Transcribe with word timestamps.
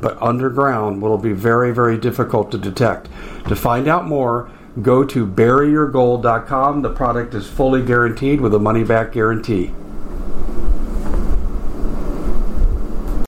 but 0.00 0.20
underground 0.20 1.00
will 1.00 1.18
be 1.18 1.32
very, 1.32 1.72
very 1.72 1.98
difficult 1.98 2.50
to 2.52 2.58
detect. 2.58 3.08
To 3.48 3.56
find 3.56 3.88
out 3.88 4.06
more, 4.06 4.50
go 4.82 5.04
to 5.04 5.26
buryyourgold.com. 5.26 6.82
The 6.82 6.92
product 6.92 7.34
is 7.34 7.48
fully 7.48 7.82
guaranteed 7.82 8.40
with 8.40 8.54
a 8.54 8.58
money 8.58 8.84
back 8.84 9.12
guarantee. 9.12 9.72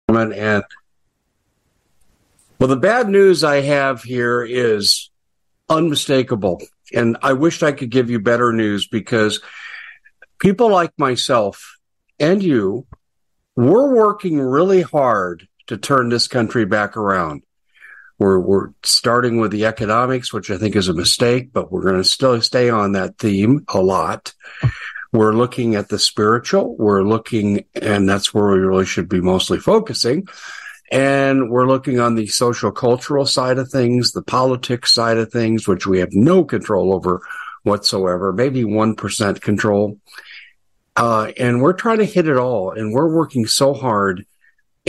And 0.08 0.64
well, 2.58 2.68
the 2.68 2.76
bad 2.76 3.08
news 3.08 3.44
I 3.44 3.60
have 3.60 4.02
here 4.02 4.42
is 4.42 5.10
unmistakable. 5.68 6.60
And 6.92 7.16
I 7.22 7.34
wished 7.34 7.62
I 7.62 7.72
could 7.72 7.90
give 7.90 8.10
you 8.10 8.18
better 8.18 8.52
news 8.52 8.88
because 8.88 9.40
people 10.40 10.70
like 10.70 10.92
myself 10.98 11.76
and 12.18 12.42
you, 12.42 12.86
we're 13.54 13.94
working 13.94 14.40
really 14.40 14.82
hard 14.82 15.46
to 15.68 15.76
turn 15.76 16.08
this 16.08 16.28
country 16.28 16.64
back 16.64 16.96
around. 16.96 17.42
We're, 18.18 18.40
we're 18.40 18.70
starting 18.82 19.38
with 19.38 19.52
the 19.52 19.66
economics, 19.66 20.32
which 20.32 20.50
I 20.50 20.58
think 20.58 20.74
is 20.74 20.88
a 20.88 20.94
mistake, 20.94 21.52
but 21.52 21.70
we're 21.70 21.82
going 21.82 22.02
to 22.02 22.04
still 22.04 22.40
stay 22.42 22.68
on 22.68 22.92
that 22.92 23.16
theme 23.18 23.64
a 23.68 23.80
lot. 23.80 24.34
We're 25.12 25.32
looking 25.32 25.76
at 25.76 25.88
the 25.88 25.98
spiritual. 25.98 26.76
We're 26.76 27.02
looking, 27.02 27.64
and 27.80 28.08
that's 28.08 28.34
where 28.34 28.52
we 28.52 28.58
really 28.58 28.86
should 28.86 29.08
be 29.08 29.20
mostly 29.20 29.58
focusing. 29.60 30.26
And 30.90 31.50
we're 31.50 31.66
looking 31.66 32.00
on 32.00 32.14
the 32.14 32.26
social 32.26 32.72
cultural 32.72 33.24
side 33.24 33.58
of 33.58 33.70
things, 33.70 34.12
the 34.12 34.22
politics 34.22 34.92
side 34.92 35.18
of 35.18 35.30
things, 35.30 35.68
which 35.68 35.86
we 35.86 36.00
have 36.00 36.12
no 36.12 36.44
control 36.44 36.94
over 36.94 37.20
whatsoever, 37.62 38.32
maybe 38.32 38.64
1% 38.64 39.40
control. 39.40 39.98
Uh, 40.96 41.30
and 41.38 41.62
we're 41.62 41.74
trying 41.74 41.98
to 41.98 42.04
hit 42.04 42.26
it 42.26 42.36
all. 42.36 42.72
And 42.72 42.92
we're 42.92 43.14
working 43.14 43.46
so 43.46 43.74
hard 43.74 44.26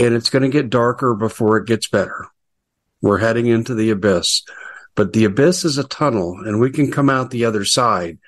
and 0.00 0.14
it's 0.14 0.30
going 0.30 0.42
to 0.42 0.48
get 0.48 0.70
darker 0.70 1.14
before 1.14 1.58
it 1.58 1.66
gets 1.66 1.86
better. 1.86 2.26
We're 3.02 3.18
heading 3.18 3.46
into 3.46 3.74
the 3.74 3.90
abyss, 3.90 4.42
but 4.94 5.12
the 5.12 5.26
abyss 5.26 5.64
is 5.64 5.76
a 5.76 5.84
tunnel 5.84 6.40
and 6.44 6.58
we 6.58 6.70
can 6.70 6.90
come 6.90 7.10
out 7.10 7.30
the 7.30 7.44
other 7.44 7.66
side 7.66 8.18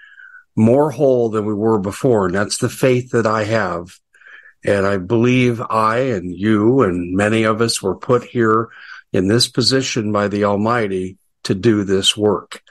more 0.54 0.90
whole 0.90 1.30
than 1.30 1.46
we 1.46 1.54
were 1.54 1.78
before. 1.78 2.26
And 2.26 2.34
that's 2.34 2.58
the 2.58 2.68
faith 2.68 3.10
that 3.12 3.26
I 3.26 3.44
have. 3.44 3.98
And 4.64 4.86
I 4.86 4.98
believe 4.98 5.62
I 5.62 5.98
and 6.10 6.36
you 6.36 6.82
and 6.82 7.16
many 7.16 7.44
of 7.44 7.62
us 7.62 7.82
were 7.82 7.96
put 7.96 8.22
here 8.22 8.68
in 9.14 9.28
this 9.28 9.48
position 9.48 10.12
by 10.12 10.28
the 10.28 10.44
Almighty 10.44 11.16
to 11.44 11.54
do 11.54 11.84
this 11.84 12.16
work. 12.16 12.62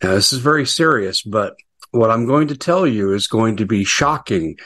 Now, 0.00 0.14
this 0.14 0.32
is 0.32 0.38
very 0.38 0.64
serious, 0.64 1.22
but 1.22 1.56
what 1.90 2.10
I'm 2.10 2.26
going 2.26 2.48
to 2.48 2.56
tell 2.56 2.86
you 2.86 3.14
is 3.14 3.26
going 3.26 3.56
to 3.56 3.66
be 3.66 3.82
shocking. 3.82 4.58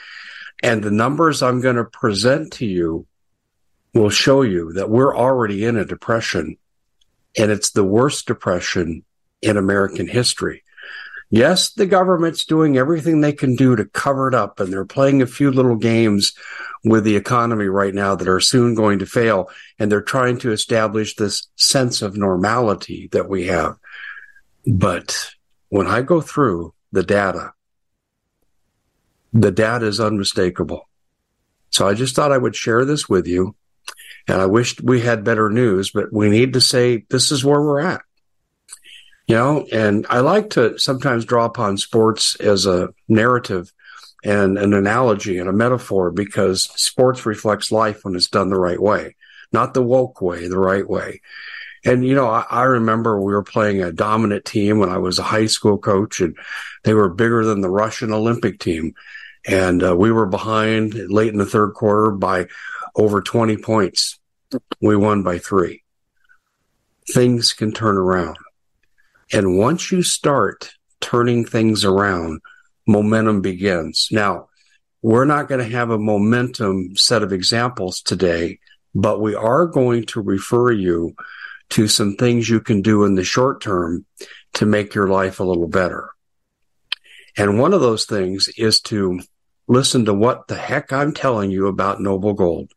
And 0.62 0.82
the 0.82 0.90
numbers 0.90 1.42
I'm 1.42 1.62
going 1.62 1.76
to 1.76 1.84
present 1.84 2.52
to 2.54 2.66
you 2.66 3.06
will 3.94 4.10
show 4.10 4.42
you 4.42 4.72
that 4.72 4.90
we're 4.90 5.16
already 5.16 5.64
in 5.64 5.76
a 5.76 5.84
depression 5.84 6.56
and 7.36 7.50
it's 7.50 7.70
the 7.70 7.84
worst 7.84 8.26
depression 8.26 9.04
in 9.40 9.56
American 9.56 10.08
history. 10.08 10.62
Yes, 11.30 11.72
the 11.72 11.86
government's 11.86 12.44
doing 12.44 12.76
everything 12.76 13.20
they 13.20 13.32
can 13.32 13.56
do 13.56 13.74
to 13.74 13.86
cover 13.86 14.28
it 14.28 14.34
up 14.34 14.60
and 14.60 14.70
they're 14.70 14.84
playing 14.84 15.22
a 15.22 15.26
few 15.26 15.50
little 15.50 15.76
games 15.76 16.34
with 16.84 17.04
the 17.04 17.16
economy 17.16 17.66
right 17.66 17.94
now 17.94 18.14
that 18.14 18.28
are 18.28 18.40
soon 18.40 18.74
going 18.74 18.98
to 18.98 19.06
fail. 19.06 19.48
And 19.78 19.90
they're 19.90 20.02
trying 20.02 20.38
to 20.40 20.52
establish 20.52 21.16
this 21.16 21.48
sense 21.56 22.02
of 22.02 22.18
normality 22.18 23.08
that 23.12 23.30
we 23.30 23.46
have. 23.46 23.78
But 24.66 25.30
when 25.70 25.86
I 25.86 26.02
go 26.02 26.20
through 26.20 26.74
the 26.92 27.02
data, 27.02 27.54
the 29.32 29.50
data 29.50 29.86
is 29.86 30.00
unmistakable. 30.00 30.86
So 31.70 31.88
I 31.88 31.94
just 31.94 32.14
thought 32.14 32.32
I 32.32 32.38
would 32.38 32.54
share 32.54 32.84
this 32.84 33.08
with 33.08 33.26
you 33.26 33.56
and 34.28 34.40
I 34.40 34.46
wished 34.46 34.80
we 34.80 35.00
had 35.00 35.24
better 35.24 35.50
news, 35.50 35.90
but 35.90 36.12
we 36.12 36.28
need 36.28 36.52
to 36.54 36.60
say 36.60 37.04
this 37.10 37.30
is 37.30 37.44
where 37.44 37.60
we're 37.60 37.80
at. 37.80 38.02
You 39.26 39.36
know, 39.36 39.66
and 39.72 40.06
I 40.10 40.20
like 40.20 40.50
to 40.50 40.78
sometimes 40.78 41.24
draw 41.24 41.44
upon 41.44 41.78
sports 41.78 42.36
as 42.36 42.66
a 42.66 42.90
narrative 43.08 43.72
and 44.24 44.58
an 44.58 44.72
analogy 44.72 45.38
and 45.38 45.48
a 45.48 45.52
metaphor 45.52 46.10
because 46.10 46.64
sports 46.80 47.24
reflects 47.26 47.72
life 47.72 48.04
when 48.04 48.14
it's 48.14 48.28
done 48.28 48.50
the 48.50 48.58
right 48.58 48.80
way, 48.80 49.16
not 49.52 49.74
the 49.74 49.82
woke 49.82 50.20
way, 50.20 50.48
the 50.48 50.58
right 50.58 50.88
way. 50.88 51.20
And, 51.84 52.06
you 52.06 52.14
know, 52.14 52.28
I, 52.28 52.44
I, 52.48 52.62
remember 52.62 53.20
we 53.20 53.32
were 53.32 53.42
playing 53.42 53.82
a 53.82 53.90
dominant 53.90 54.44
team 54.44 54.78
when 54.78 54.88
I 54.88 54.98
was 54.98 55.18
a 55.18 55.24
high 55.24 55.46
school 55.46 55.78
coach 55.78 56.20
and 56.20 56.36
they 56.84 56.94
were 56.94 57.08
bigger 57.08 57.44
than 57.44 57.60
the 57.60 57.70
Russian 57.70 58.12
Olympic 58.12 58.60
team. 58.60 58.94
And 59.44 59.82
uh, 59.82 59.96
we 59.96 60.12
were 60.12 60.26
behind 60.26 60.94
late 60.94 61.32
in 61.32 61.38
the 61.38 61.46
third 61.46 61.74
quarter 61.74 62.12
by 62.12 62.46
over 62.94 63.20
20 63.20 63.56
points. 63.58 64.18
We 64.80 64.96
won 64.96 65.22
by 65.22 65.38
three. 65.38 65.82
Things 67.08 67.52
can 67.52 67.72
turn 67.72 67.96
around. 67.96 68.36
And 69.32 69.58
once 69.58 69.90
you 69.90 70.02
start 70.02 70.72
turning 71.00 71.44
things 71.44 71.84
around, 71.84 72.40
momentum 72.86 73.40
begins. 73.40 74.08
Now, 74.10 74.48
we're 75.00 75.24
not 75.24 75.48
going 75.48 75.58
to 75.58 75.76
have 75.76 75.90
a 75.90 75.98
momentum 75.98 76.96
set 76.96 77.22
of 77.22 77.32
examples 77.32 78.00
today, 78.00 78.60
but 78.94 79.20
we 79.20 79.34
are 79.34 79.66
going 79.66 80.04
to 80.06 80.20
refer 80.20 80.70
you 80.70 81.14
to 81.70 81.88
some 81.88 82.14
things 82.16 82.48
you 82.48 82.60
can 82.60 82.82
do 82.82 83.04
in 83.04 83.14
the 83.14 83.24
short 83.24 83.60
term 83.62 84.04
to 84.54 84.66
make 84.66 84.94
your 84.94 85.08
life 85.08 85.40
a 85.40 85.44
little 85.44 85.68
better. 85.68 86.10
And 87.36 87.58
one 87.58 87.72
of 87.72 87.80
those 87.80 88.04
things 88.04 88.48
is 88.56 88.80
to 88.82 89.20
listen 89.68 90.04
to 90.04 90.14
what 90.14 90.48
the 90.48 90.56
heck 90.56 90.92
I'm 90.92 91.12
telling 91.12 91.50
you 91.50 91.66
about 91.66 92.00
Noble 92.00 92.34
Gold. 92.34 92.70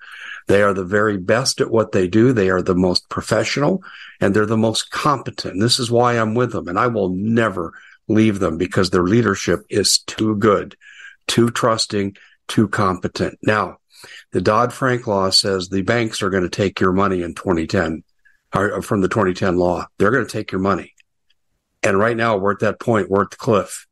They 0.48 0.62
are 0.62 0.74
the 0.74 0.86
very 0.86 1.18
best 1.18 1.60
at 1.60 1.72
what 1.72 1.92
they 1.92 2.08
do. 2.08 2.32
They 2.32 2.50
are 2.50 2.62
the 2.62 2.76
most 2.76 3.10
professional 3.10 3.84
and 4.22 4.34
they're 4.34 4.46
the 4.46 4.58
most 4.58 4.92
competent. 4.92 5.60
This 5.60 5.80
is 5.80 5.90
why 5.90 6.14
I'm 6.14 6.36
with 6.36 6.52
them 6.52 6.68
and 6.68 6.78
I 6.78 6.88
will 6.88 7.10
never 7.10 7.74
leave 8.08 8.40
them 8.40 8.58
because 8.58 8.90
their 8.90 9.04
leadership 9.04 9.62
is 9.70 10.00
too 10.00 10.36
good, 10.36 10.76
too 11.28 11.50
trusting, 11.50 12.16
too 12.48 12.68
competent. 12.68 13.40
Now, 13.42 13.78
the 14.32 14.42
Dodd 14.42 14.72
Frank 14.72 15.08
law 15.08 15.30
says 15.32 15.70
the 15.70 15.82
banks 15.82 16.22
are 16.22 16.30
going 16.30 16.44
to 16.44 16.50
take 16.50 16.80
your 16.80 16.92
money 16.92 17.24
in 17.24 17.34
2010 17.34 18.04
or 18.54 18.78
uh, 18.78 18.82
from 18.82 19.02
the 19.02 19.08
2010 19.08 19.58
law. 19.58 19.88
They're 19.98 20.12
going 20.12 20.26
to 20.26 20.32
take 20.32 20.52
your 20.52 20.62
money. 20.62 20.94
And 21.82 21.98
right 21.98 22.18
now 22.18 22.38
we're 22.38 22.52
at 22.52 22.60
that 22.60 22.80
point. 22.80 23.10
We're 23.10 23.24
at 23.24 23.32
the 23.32 23.38
cliff. 23.38 23.85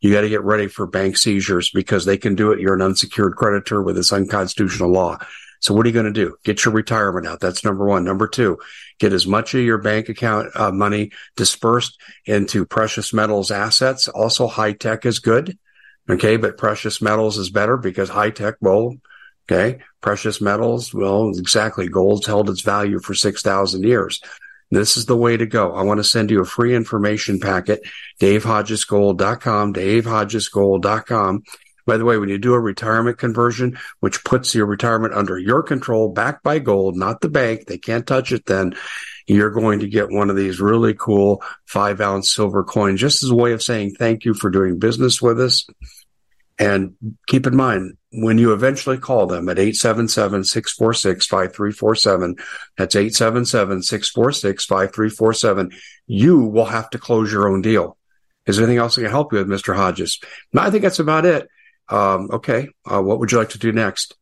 You 0.00 0.12
got 0.12 0.22
to 0.22 0.28
get 0.28 0.42
ready 0.42 0.66
for 0.66 0.86
bank 0.86 1.16
seizures 1.16 1.70
because 1.70 2.04
they 2.04 2.16
can 2.16 2.34
do 2.34 2.52
it. 2.52 2.60
You're 2.60 2.74
an 2.74 2.82
unsecured 2.82 3.36
creditor 3.36 3.82
with 3.82 3.96
this 3.96 4.12
unconstitutional 4.12 4.90
law. 4.90 5.18
So 5.60 5.74
what 5.74 5.84
are 5.84 5.90
you 5.90 5.94
going 5.94 6.06
to 6.06 6.12
do? 6.12 6.36
Get 6.42 6.64
your 6.64 6.72
retirement 6.72 7.26
out. 7.26 7.40
That's 7.40 7.64
number 7.64 7.84
one. 7.84 8.02
Number 8.02 8.26
two, 8.26 8.58
get 8.98 9.12
as 9.12 9.26
much 9.26 9.54
of 9.54 9.60
your 9.60 9.76
bank 9.76 10.08
account 10.08 10.48
uh, 10.54 10.72
money 10.72 11.12
dispersed 11.36 12.00
into 12.24 12.64
precious 12.64 13.12
metals 13.12 13.50
assets. 13.50 14.08
Also, 14.08 14.46
high 14.46 14.72
tech 14.72 15.04
is 15.04 15.18
good. 15.18 15.58
Okay. 16.08 16.38
But 16.38 16.56
precious 16.56 17.02
metals 17.02 17.36
is 17.36 17.50
better 17.50 17.76
because 17.76 18.08
high 18.08 18.30
tech, 18.30 18.56
will, 18.62 18.96
okay. 19.50 19.80
Precious 20.00 20.40
metals, 20.40 20.94
well, 20.94 21.28
exactly. 21.28 21.88
Gold's 21.88 22.26
held 22.26 22.48
its 22.48 22.62
value 22.62 22.98
for 22.98 23.12
6,000 23.12 23.84
years. 23.84 24.22
This 24.70 24.96
is 24.96 25.06
the 25.06 25.16
way 25.16 25.36
to 25.36 25.46
go. 25.46 25.74
I 25.74 25.82
want 25.82 25.98
to 25.98 26.04
send 26.04 26.30
you 26.30 26.40
a 26.40 26.46
free 26.46 26.74
information 26.74 27.40
packet, 27.40 27.82
davehodgesgold.com, 28.20 29.74
davehodgesgold.com. 29.74 31.42
By 31.86 31.96
the 31.96 32.04
way, 32.04 32.18
when 32.18 32.28
you 32.28 32.38
do 32.38 32.54
a 32.54 32.60
retirement 32.60 33.18
conversion, 33.18 33.78
which 33.98 34.22
puts 34.22 34.54
your 34.54 34.66
retirement 34.66 35.14
under 35.14 35.36
your 35.38 35.62
control, 35.62 36.10
backed 36.10 36.44
by 36.44 36.60
gold, 36.60 36.96
not 36.96 37.20
the 37.20 37.28
bank, 37.28 37.66
they 37.66 37.78
can't 37.78 38.06
touch 38.06 38.30
it 38.30 38.46
then, 38.46 38.76
you're 39.26 39.50
going 39.50 39.80
to 39.80 39.88
get 39.88 40.10
one 40.10 40.30
of 40.30 40.36
these 40.36 40.60
really 40.60 40.94
cool 40.94 41.42
five 41.66 42.00
ounce 42.00 42.32
silver 42.32 42.62
coins, 42.62 43.00
just 43.00 43.24
as 43.24 43.30
a 43.30 43.34
way 43.34 43.52
of 43.52 43.62
saying 43.62 43.94
thank 43.98 44.24
you 44.24 44.34
for 44.34 44.50
doing 44.50 44.78
business 44.78 45.20
with 45.20 45.40
us. 45.40 45.66
And 46.58 46.94
keep 47.26 47.46
in 47.46 47.56
mind, 47.56 47.96
when 48.12 48.38
you 48.38 48.52
eventually 48.52 48.98
call 48.98 49.26
them 49.26 49.48
at 49.48 49.58
877-646-5347, 49.58 52.40
that's 52.76 52.96
877-646-5347, 52.96 55.72
you 56.06 56.40
will 56.40 56.64
have 56.64 56.90
to 56.90 56.98
close 56.98 57.32
your 57.32 57.48
own 57.48 57.62
deal. 57.62 57.96
Is 58.46 58.56
there 58.56 58.64
anything 58.64 58.78
else 58.78 58.98
I 58.98 59.02
can 59.02 59.10
help 59.10 59.32
you 59.32 59.38
with, 59.38 59.46
Mr. 59.48 59.76
Hodges? 59.76 60.18
No, 60.52 60.62
I 60.62 60.70
think 60.70 60.82
that's 60.82 60.98
about 60.98 61.24
it. 61.24 61.48
Um, 61.88 62.30
okay. 62.32 62.68
Uh, 62.84 63.00
what 63.00 63.20
would 63.20 63.30
you 63.30 63.38
like 63.38 63.50
to 63.50 63.58
do 63.58 63.70
next? 63.70 64.16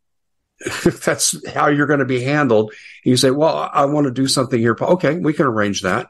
If 0.60 1.00
that's 1.04 1.48
how 1.48 1.68
you're 1.68 1.86
going 1.86 2.00
to 2.00 2.04
be 2.04 2.22
handled. 2.22 2.74
You 3.04 3.16
say, 3.16 3.30
well, 3.30 3.70
I 3.72 3.86
want 3.86 4.06
to 4.06 4.10
do 4.10 4.26
something 4.26 4.58
here. 4.58 4.76
Okay, 4.78 5.18
we 5.18 5.32
can 5.32 5.46
arrange 5.46 5.82
that. 5.82 6.08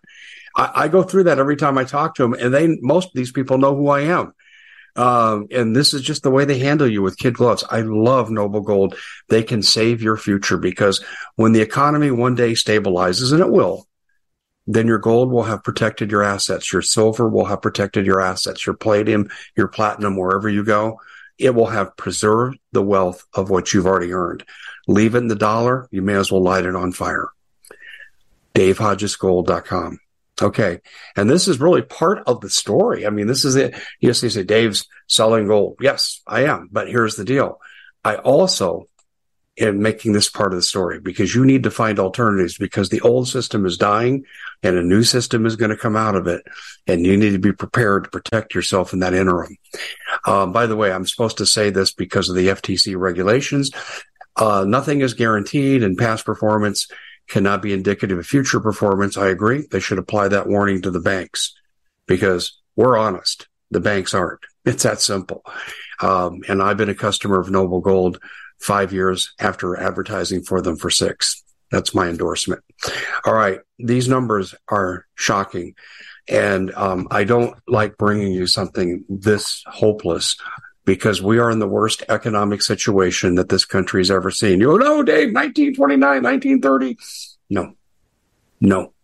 I, 0.56 0.70
I 0.74 0.88
go 0.88 1.02
through 1.02 1.24
that 1.24 1.38
every 1.38 1.56
time 1.56 1.76
I 1.78 1.84
talk 1.84 2.14
to 2.16 2.22
them 2.22 2.34
and 2.34 2.52
they, 2.52 2.78
most 2.80 3.08
of 3.08 3.14
these 3.14 3.32
people 3.32 3.58
know 3.58 3.76
who 3.76 3.88
I 3.88 4.02
am. 4.02 4.34
Um, 4.98 5.46
and 5.52 5.76
this 5.76 5.94
is 5.94 6.02
just 6.02 6.24
the 6.24 6.30
way 6.30 6.44
they 6.44 6.58
handle 6.58 6.90
you 6.90 7.02
with 7.02 7.18
kid 7.18 7.34
gloves. 7.34 7.62
I 7.70 7.82
love 7.82 8.32
Noble 8.32 8.60
Gold. 8.60 8.96
They 9.28 9.44
can 9.44 9.62
save 9.62 10.02
your 10.02 10.16
future 10.16 10.58
because 10.58 11.04
when 11.36 11.52
the 11.52 11.60
economy 11.60 12.10
one 12.10 12.34
day 12.34 12.52
stabilizes, 12.52 13.32
and 13.32 13.40
it 13.40 13.48
will, 13.48 13.86
then 14.66 14.88
your 14.88 14.98
gold 14.98 15.30
will 15.30 15.44
have 15.44 15.62
protected 15.62 16.10
your 16.10 16.24
assets. 16.24 16.72
Your 16.72 16.82
silver 16.82 17.28
will 17.28 17.44
have 17.44 17.62
protected 17.62 18.06
your 18.06 18.20
assets. 18.20 18.66
Your 18.66 18.74
palladium, 18.74 19.30
your 19.56 19.68
platinum, 19.68 20.16
wherever 20.16 20.48
you 20.48 20.64
go, 20.64 21.00
it 21.38 21.54
will 21.54 21.66
have 21.66 21.96
preserved 21.96 22.58
the 22.72 22.82
wealth 22.82 23.24
of 23.32 23.50
what 23.50 23.72
you've 23.72 23.86
already 23.86 24.12
earned. 24.12 24.44
Leave 24.88 25.14
it 25.14 25.18
in 25.18 25.28
the 25.28 25.36
dollar. 25.36 25.88
You 25.92 26.02
may 26.02 26.14
as 26.14 26.32
well 26.32 26.42
light 26.42 26.66
it 26.66 26.74
on 26.74 26.90
fire. 26.90 27.28
DaveHodgesGold.com. 28.56 30.00
Okay. 30.40 30.80
And 31.16 31.28
this 31.28 31.48
is 31.48 31.60
really 31.60 31.82
part 31.82 32.22
of 32.26 32.40
the 32.40 32.50
story. 32.50 33.06
I 33.06 33.10
mean, 33.10 33.26
this 33.26 33.44
is 33.44 33.56
it. 33.56 33.74
Yes, 34.00 34.20
they 34.20 34.28
say 34.28 34.44
Dave's 34.44 34.86
selling 35.06 35.48
gold. 35.48 35.76
Yes, 35.80 36.20
I 36.26 36.44
am. 36.44 36.68
But 36.70 36.88
here's 36.88 37.16
the 37.16 37.24
deal. 37.24 37.60
I 38.04 38.16
also 38.16 38.88
am 39.58 39.82
making 39.82 40.12
this 40.12 40.28
part 40.28 40.52
of 40.52 40.58
the 40.58 40.62
story 40.62 41.00
because 41.00 41.34
you 41.34 41.44
need 41.44 41.64
to 41.64 41.70
find 41.70 41.98
alternatives 41.98 42.56
because 42.56 42.88
the 42.88 43.00
old 43.00 43.28
system 43.28 43.66
is 43.66 43.76
dying 43.76 44.24
and 44.62 44.76
a 44.76 44.82
new 44.82 45.02
system 45.02 45.46
is 45.46 45.56
going 45.56 45.70
to 45.70 45.76
come 45.76 45.96
out 45.96 46.14
of 46.14 46.28
it. 46.28 46.42
And 46.86 47.04
you 47.04 47.16
need 47.16 47.32
to 47.32 47.38
be 47.38 47.52
prepared 47.52 48.04
to 48.04 48.10
protect 48.10 48.54
yourself 48.54 48.92
in 48.92 49.00
that 49.00 49.14
interim. 49.14 49.56
Um, 50.24 50.52
by 50.52 50.66
the 50.66 50.76
way, 50.76 50.92
I'm 50.92 51.06
supposed 51.06 51.38
to 51.38 51.46
say 51.46 51.70
this 51.70 51.92
because 51.92 52.28
of 52.28 52.36
the 52.36 52.48
FTC 52.48 52.96
regulations. 52.96 53.70
Uh, 54.36 54.64
nothing 54.64 55.00
is 55.00 55.14
guaranteed 55.14 55.82
and 55.82 55.98
past 55.98 56.24
performance 56.24 56.86
cannot 57.28 57.62
be 57.62 57.72
indicative 57.72 58.18
of 58.18 58.26
future 58.26 58.60
performance. 58.60 59.16
I 59.16 59.28
agree. 59.28 59.66
They 59.70 59.80
should 59.80 59.98
apply 59.98 60.28
that 60.28 60.46
warning 60.46 60.82
to 60.82 60.90
the 60.90 61.00
banks 61.00 61.54
because 62.06 62.58
we're 62.76 62.96
honest. 62.96 63.48
The 63.70 63.80
banks 63.80 64.14
aren't. 64.14 64.40
It's 64.64 64.82
that 64.82 65.00
simple. 65.00 65.46
Um, 66.02 66.42
and 66.46 66.60
I've 66.62 66.76
been 66.76 66.90
a 66.90 66.94
customer 66.94 67.40
of 67.40 67.50
Noble 67.50 67.80
Gold 67.80 68.20
five 68.58 68.92
years 68.92 69.32
after 69.38 69.80
advertising 69.80 70.42
for 70.42 70.60
them 70.60 70.76
for 70.76 70.90
six. 70.90 71.42
That's 71.70 71.94
my 71.94 72.08
endorsement. 72.08 72.62
All 73.24 73.32
right. 73.32 73.60
These 73.78 74.08
numbers 74.08 74.54
are 74.68 75.06
shocking. 75.14 75.74
And 76.28 76.70
um, 76.74 77.08
I 77.10 77.24
don't 77.24 77.58
like 77.66 77.96
bringing 77.96 78.32
you 78.32 78.46
something 78.46 79.06
this 79.08 79.64
hopeless 79.66 80.36
because 80.88 81.20
we 81.20 81.38
are 81.38 81.50
in 81.50 81.58
the 81.58 81.68
worst 81.68 82.02
economic 82.08 82.62
situation 82.62 83.34
that 83.34 83.50
this 83.50 83.66
country 83.66 84.00
has 84.00 84.10
ever 84.10 84.30
seen. 84.30 84.58
You 84.58 84.68
go, 84.68 84.76
no, 84.78 85.02
Dave, 85.02 85.34
1929, 85.34 86.00
1930. 86.22 86.96
No, 87.50 87.74
no. 88.58 88.94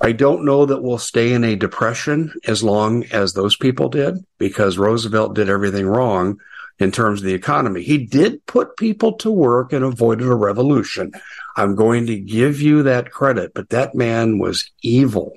I 0.00 0.10
don't 0.10 0.44
know 0.44 0.66
that 0.66 0.82
we'll 0.82 0.98
stay 0.98 1.32
in 1.32 1.44
a 1.44 1.54
depression 1.54 2.32
as 2.44 2.64
long 2.64 3.04
as 3.12 3.34
those 3.34 3.54
people 3.56 3.88
did 3.88 4.16
because 4.36 4.78
Roosevelt 4.78 5.36
did 5.36 5.48
everything 5.48 5.86
wrong 5.86 6.40
in 6.80 6.90
terms 6.90 7.20
of 7.20 7.26
the 7.26 7.34
economy. 7.34 7.84
He 7.84 8.04
did 8.04 8.44
put 8.46 8.76
people 8.76 9.12
to 9.18 9.30
work 9.30 9.72
and 9.72 9.84
avoided 9.84 10.26
a 10.26 10.34
revolution. 10.34 11.12
I'm 11.56 11.76
going 11.76 12.06
to 12.06 12.18
give 12.18 12.60
you 12.60 12.82
that 12.82 13.12
credit, 13.12 13.54
but 13.54 13.68
that 13.68 13.94
man 13.94 14.40
was 14.40 14.72
evil. 14.82 15.34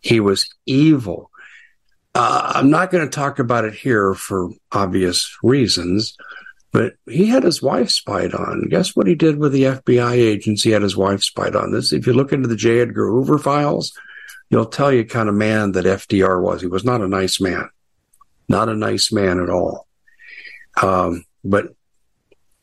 He 0.00 0.18
was 0.18 0.52
evil. 0.66 1.29
Uh, 2.14 2.52
I'm 2.56 2.70
not 2.70 2.90
going 2.90 3.08
to 3.08 3.14
talk 3.14 3.38
about 3.38 3.64
it 3.64 3.74
here 3.74 4.14
for 4.14 4.50
obvious 4.72 5.36
reasons, 5.42 6.16
but 6.72 6.94
he 7.08 7.26
had 7.26 7.44
his 7.44 7.62
wife 7.62 7.90
spied 7.90 8.34
on. 8.34 8.68
Guess 8.68 8.96
what 8.96 9.06
he 9.06 9.14
did 9.14 9.38
with 9.38 9.52
the 9.52 9.64
FBI 9.64 10.12
agents? 10.12 10.62
He 10.62 10.70
had 10.70 10.82
his 10.82 10.96
wife 10.96 11.22
spied 11.22 11.54
on. 11.54 11.72
This, 11.72 11.92
if 11.92 12.06
you 12.06 12.12
look 12.12 12.32
into 12.32 12.48
the 12.48 12.56
J. 12.56 12.80
Edgar 12.80 13.08
Hoover 13.08 13.38
files, 13.38 13.92
you'll 14.50 14.66
tell 14.66 14.92
you 14.92 15.04
kind 15.04 15.28
of 15.28 15.34
man 15.34 15.72
that 15.72 15.84
FDR 15.84 16.42
was. 16.42 16.60
He 16.60 16.66
was 16.66 16.84
not 16.84 17.00
a 17.00 17.08
nice 17.08 17.40
man, 17.40 17.68
not 18.48 18.68
a 18.68 18.74
nice 18.74 19.12
man 19.12 19.40
at 19.40 19.50
all. 19.50 19.86
Um, 20.82 21.24
but 21.44 21.74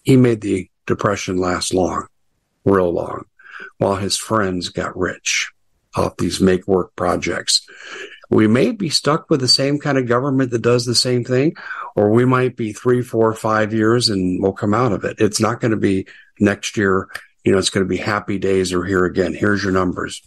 he 0.03 0.17
made 0.17 0.41
the 0.41 0.69
depression 0.85 1.37
last 1.37 1.73
long, 1.73 2.07
real 2.65 2.91
long, 2.91 3.25
while 3.77 3.95
his 3.95 4.17
friends 4.17 4.69
got 4.69 4.97
rich 4.97 5.51
off 5.95 6.17
these 6.17 6.39
make 6.41 6.67
work 6.67 6.95
projects 6.95 7.65
we 8.29 8.47
may 8.47 8.71
be 8.71 8.89
stuck 8.89 9.29
with 9.29 9.39
the 9.39 9.47
same 9.47 9.79
kind 9.79 9.97
of 9.97 10.07
government 10.07 10.51
that 10.51 10.61
does 10.61 10.85
the 10.85 10.95
same 10.95 11.23
thing, 11.23 11.55
or 11.95 12.09
we 12.09 12.25
might 12.25 12.57
be 12.57 12.73
three, 12.73 13.01
four, 13.01 13.33
five 13.33 13.73
years 13.73 14.09
and 14.09 14.41
we'll 14.41 14.53
come 14.53 14.73
out 14.73 14.91
of 14.91 15.05
it. 15.05 15.17
It's 15.19 15.39
not 15.39 15.61
going 15.61 15.71
to 15.71 15.77
be 15.77 16.07
next 16.39 16.75
year. 16.77 17.07
You 17.43 17.53
know, 17.53 17.57
it's 17.57 17.69
going 17.69 17.85
to 17.85 17.89
be 17.89 17.97
happy 17.97 18.37
days 18.37 18.73
or 18.73 18.83
here 18.83 19.05
again. 19.05 19.33
Here's 19.33 19.63
your 19.63 19.71
numbers. 19.71 20.21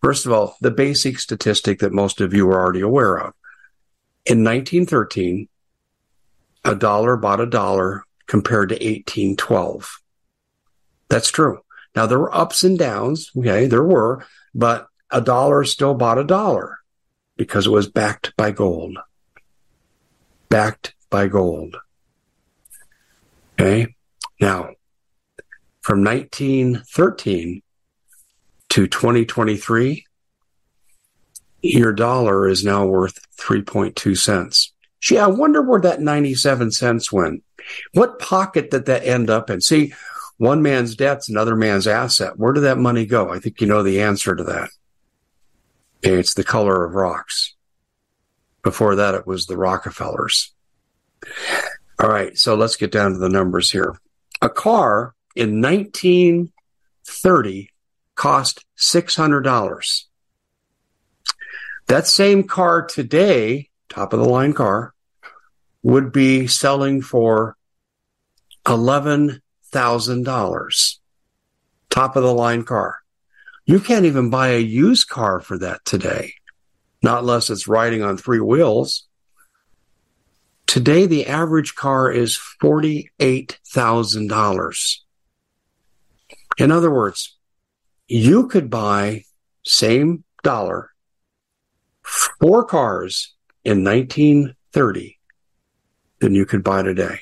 First 0.00 0.26
of 0.26 0.32
all, 0.32 0.56
the 0.60 0.70
basic 0.70 1.18
statistic 1.18 1.80
that 1.80 1.92
most 1.92 2.20
of 2.20 2.32
you 2.32 2.48
are 2.48 2.60
already 2.60 2.82
aware 2.82 3.16
of. 3.16 3.34
In 4.24 4.44
1913, 4.44 5.48
a 6.64 6.74
dollar 6.76 7.16
bought 7.16 7.40
a 7.40 7.46
dollar 7.46 8.04
compared 8.26 8.68
to 8.68 8.76
1812. 8.76 10.00
That's 11.08 11.30
true. 11.30 11.62
Now 11.96 12.06
there 12.06 12.20
were 12.20 12.34
ups 12.34 12.62
and 12.62 12.78
downs. 12.78 13.32
Okay. 13.36 13.66
There 13.66 13.82
were, 13.82 14.24
but 14.54 14.86
a 15.10 15.20
dollar 15.20 15.64
still 15.64 15.94
bought 15.94 16.18
a 16.18 16.24
dollar 16.24 16.79
because 17.40 17.66
it 17.66 17.70
was 17.70 17.88
backed 17.88 18.36
by 18.36 18.50
gold. 18.50 18.98
Backed 20.50 20.92
by 21.08 21.26
gold. 21.26 21.74
Okay. 23.58 23.94
Now, 24.42 24.74
from 25.80 26.04
1913 26.04 27.62
to 28.68 28.86
2023, 28.86 30.04
your 31.62 31.94
dollar 31.94 32.46
is 32.46 32.62
now 32.62 32.84
worth 32.84 33.18
3.2 33.38 34.18
cents. 34.18 34.74
Gee, 35.00 35.16
I 35.16 35.26
wonder 35.28 35.62
where 35.62 35.80
that 35.80 36.02
97 36.02 36.72
cents 36.72 37.10
went. 37.10 37.42
What 37.94 38.18
pocket 38.18 38.70
did 38.70 38.84
that 38.84 39.06
end 39.06 39.30
up 39.30 39.48
in? 39.48 39.62
See, 39.62 39.94
one 40.36 40.60
man's 40.60 40.94
debt's 40.94 41.30
another 41.30 41.56
man's 41.56 41.86
asset. 41.86 42.38
Where 42.38 42.52
did 42.52 42.64
that 42.64 42.76
money 42.76 43.06
go? 43.06 43.30
I 43.30 43.38
think 43.38 43.62
you 43.62 43.66
know 43.66 43.82
the 43.82 44.02
answer 44.02 44.36
to 44.36 44.44
that. 44.44 44.68
It's 46.02 46.34
the 46.34 46.44
color 46.44 46.84
of 46.84 46.94
rocks. 46.94 47.54
Before 48.62 48.94
that, 48.96 49.14
it 49.14 49.26
was 49.26 49.46
the 49.46 49.56
Rockefellers. 49.56 50.52
All 51.98 52.08
right, 52.08 52.36
so 52.38 52.54
let's 52.54 52.76
get 52.76 52.92
down 52.92 53.12
to 53.12 53.18
the 53.18 53.28
numbers 53.28 53.70
here. 53.70 54.00
A 54.40 54.48
car 54.48 55.14
in 55.36 55.60
1930 55.60 57.70
cost 58.14 58.64
$600. 58.78 60.04
That 61.86 62.06
same 62.06 62.44
car 62.44 62.86
today, 62.86 63.68
top 63.88 64.14
of 64.14 64.20
the 64.20 64.28
line 64.28 64.52
car, 64.52 64.94
would 65.82 66.12
be 66.12 66.46
selling 66.46 67.02
for 67.02 67.56
$11,000. 68.64 70.96
Top 71.90 72.16
of 72.16 72.22
the 72.22 72.32
line 72.32 72.62
car. 72.62 72.99
You 73.70 73.78
can't 73.78 74.04
even 74.04 74.30
buy 74.30 74.48
a 74.48 74.58
used 74.58 75.08
car 75.08 75.38
for 75.38 75.56
that 75.58 75.84
today, 75.84 76.32
not 77.04 77.20
unless 77.20 77.50
it's 77.50 77.68
riding 77.68 78.02
on 78.02 78.16
three 78.16 78.40
wheels. 78.40 79.06
Today, 80.66 81.06
the 81.06 81.28
average 81.28 81.76
car 81.76 82.10
is 82.10 82.36
$48,000. 82.60 84.96
In 86.58 86.72
other 86.72 86.90
words, 86.90 87.36
you 88.08 88.48
could 88.48 88.70
buy 88.70 89.22
same 89.64 90.24
dollar, 90.42 90.90
four 92.02 92.64
cars 92.64 93.36
in 93.64 93.84
1930 93.84 95.16
than 96.18 96.34
you 96.34 96.44
could 96.44 96.64
buy 96.64 96.82
today. 96.82 97.20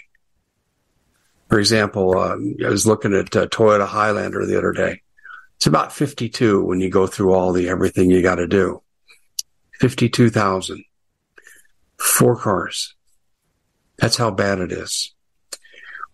For 1.51 1.59
example, 1.59 2.17
uh, 2.17 2.37
I 2.65 2.71
was 2.71 2.87
looking 2.87 3.13
at 3.13 3.37
uh, 3.37 3.49
Toyota 3.49 3.87
Highlander 3.87 4.47
the 4.47 4.57
other 4.57 4.73
day. 4.73 5.03
It's 5.59 5.67
about 5.67 5.93
52 5.93 6.65
when 6.65 6.81
you 6.81 6.89
go 6.89 7.07
through 7.07 7.33
all 7.33 7.53
the 7.53 7.69
everything 7.69 8.11
you 8.11 8.23
got 8.23 8.37
to 8.37 8.47
do. 8.47 8.83
52,000. 9.81 10.85
Four 11.99 12.37
cars. 12.37 12.95
That's 13.99 14.17
how 14.17 14.31
bad 14.31 14.61
it 14.61 14.71
is. 14.71 15.15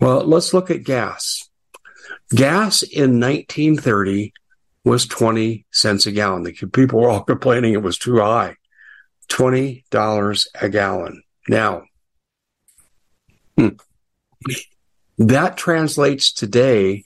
Well, 0.00 0.24
let's 0.24 0.54
look 0.54 0.70
at 0.70 0.82
gas. 0.82 1.48
Gas 2.30 2.82
in 2.82 3.20
1930 3.20 4.32
was 4.82 5.06
20 5.06 5.66
cents 5.70 6.06
a 6.06 6.12
gallon. 6.12 6.42
The 6.42 6.52
people 6.52 7.00
were 7.00 7.10
all 7.10 7.22
complaining 7.24 7.74
it 7.74 7.82
was 7.82 7.98
too 7.98 8.18
high. 8.18 8.56
$20 9.28 10.46
a 10.60 10.68
gallon. 10.68 11.22
Now, 11.48 11.84
Hmm. 13.56 13.68
That 15.18 15.56
translates 15.56 16.32
today 16.32 17.04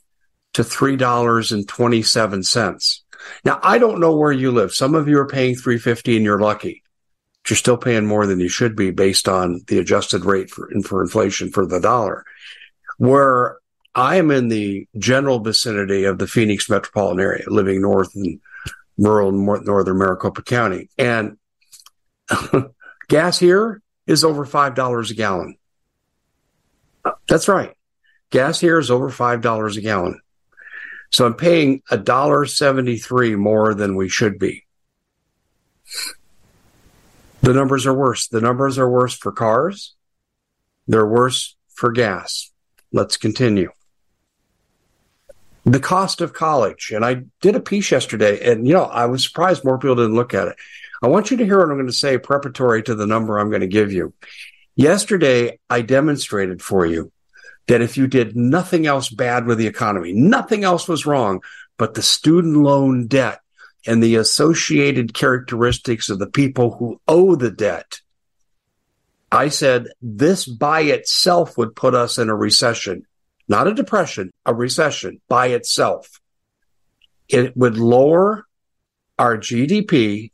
to 0.58 0.64
$3.27. 0.64 3.00
Now, 3.44 3.60
I 3.62 3.78
don't 3.78 4.00
know 4.00 4.16
where 4.16 4.32
you 4.32 4.50
live. 4.50 4.74
Some 4.74 4.96
of 4.96 5.06
you 5.06 5.20
are 5.20 5.28
paying 5.28 5.54
350 5.54 6.16
and 6.16 6.24
you're 6.24 6.40
lucky. 6.40 6.82
But 7.44 7.50
you're 7.50 7.56
still 7.56 7.76
paying 7.76 8.06
more 8.06 8.26
than 8.26 8.40
you 8.40 8.48
should 8.48 8.74
be 8.74 8.90
based 8.90 9.28
on 9.28 9.60
the 9.68 9.78
adjusted 9.78 10.24
rate 10.24 10.50
for, 10.50 10.68
for 10.82 11.00
inflation 11.00 11.52
for 11.52 11.64
the 11.64 11.78
dollar. 11.78 12.24
Where 12.96 13.58
I 13.94 14.16
am 14.16 14.32
in 14.32 14.48
the 14.48 14.88
general 14.98 15.38
vicinity 15.38 16.02
of 16.02 16.18
the 16.18 16.26
Phoenix 16.26 16.68
metropolitan 16.68 17.20
area, 17.20 17.44
living 17.46 17.80
north 17.80 18.10
in 18.16 18.40
rural 18.96 19.30
northern 19.30 19.96
Maricopa 19.96 20.42
County. 20.42 20.90
And 20.98 21.38
gas 23.08 23.38
here 23.38 23.80
is 24.08 24.24
over 24.24 24.44
$5 24.44 25.10
a 25.10 25.14
gallon. 25.14 25.56
That's 27.28 27.46
right. 27.46 27.76
Gas 28.30 28.58
here 28.58 28.80
is 28.80 28.90
over 28.90 29.08
$5 29.08 29.76
a 29.76 29.80
gallon. 29.80 30.20
So 31.10 31.26
I'm 31.26 31.34
paying 31.34 31.82
a 31.90 31.96
dollar 31.96 32.44
seventy-three 32.46 33.34
more 33.36 33.74
than 33.74 33.96
we 33.96 34.08
should 34.08 34.38
be. 34.38 34.64
The 37.40 37.54
numbers 37.54 37.86
are 37.86 37.94
worse. 37.94 38.28
The 38.28 38.40
numbers 38.40 38.78
are 38.78 38.88
worse 38.88 39.16
for 39.16 39.32
cars. 39.32 39.94
They're 40.86 41.06
worse 41.06 41.56
for 41.68 41.92
gas. 41.92 42.50
Let's 42.92 43.16
continue. 43.16 43.70
The 45.64 45.80
cost 45.80 46.20
of 46.20 46.32
college. 46.32 46.92
And 46.94 47.04
I 47.04 47.22
did 47.40 47.54
a 47.54 47.60
piece 47.60 47.90
yesterday 47.90 48.50
and, 48.50 48.66
you 48.66 48.74
know, 48.74 48.84
I 48.84 49.06
was 49.06 49.22
surprised 49.24 49.64
more 49.64 49.78
people 49.78 49.96
didn't 49.96 50.14
look 50.14 50.34
at 50.34 50.48
it. 50.48 50.56
I 51.02 51.08
want 51.08 51.30
you 51.30 51.36
to 51.36 51.44
hear 51.44 51.58
what 51.58 51.70
I'm 51.70 51.76
going 51.76 51.86
to 51.86 51.92
say 51.92 52.18
preparatory 52.18 52.82
to 52.84 52.94
the 52.94 53.06
number 53.06 53.38
I'm 53.38 53.50
going 53.50 53.60
to 53.60 53.66
give 53.66 53.92
you. 53.92 54.14
Yesterday, 54.76 55.58
I 55.68 55.82
demonstrated 55.82 56.62
for 56.62 56.86
you 56.86 57.12
that 57.68 57.80
if 57.82 57.96
you 57.96 58.06
did 58.06 58.34
nothing 58.34 58.86
else 58.86 59.10
bad 59.10 59.46
with 59.46 59.58
the 59.58 59.66
economy, 59.66 60.12
nothing 60.12 60.64
else 60.64 60.88
was 60.88 61.06
wrong, 61.06 61.42
but 61.76 61.94
the 61.94 62.02
student 62.02 62.56
loan 62.56 63.06
debt 63.06 63.40
and 63.86 64.02
the 64.02 64.16
associated 64.16 65.14
characteristics 65.14 66.08
of 66.08 66.18
the 66.18 66.26
people 66.26 66.76
who 66.76 67.00
owe 67.06 67.36
the 67.36 67.50
debt, 67.50 68.00
I 69.30 69.50
said 69.50 69.88
this 70.00 70.46
by 70.46 70.80
itself 70.80 71.58
would 71.58 71.76
put 71.76 71.94
us 71.94 72.16
in 72.18 72.30
a 72.30 72.34
recession, 72.34 73.06
not 73.46 73.68
a 73.68 73.74
depression, 73.74 74.32
a 74.46 74.54
recession 74.54 75.20
by 75.28 75.48
itself. 75.48 76.22
It 77.28 77.54
would 77.54 77.76
lower 77.76 78.46
our 79.18 79.36
GDP 79.36 80.30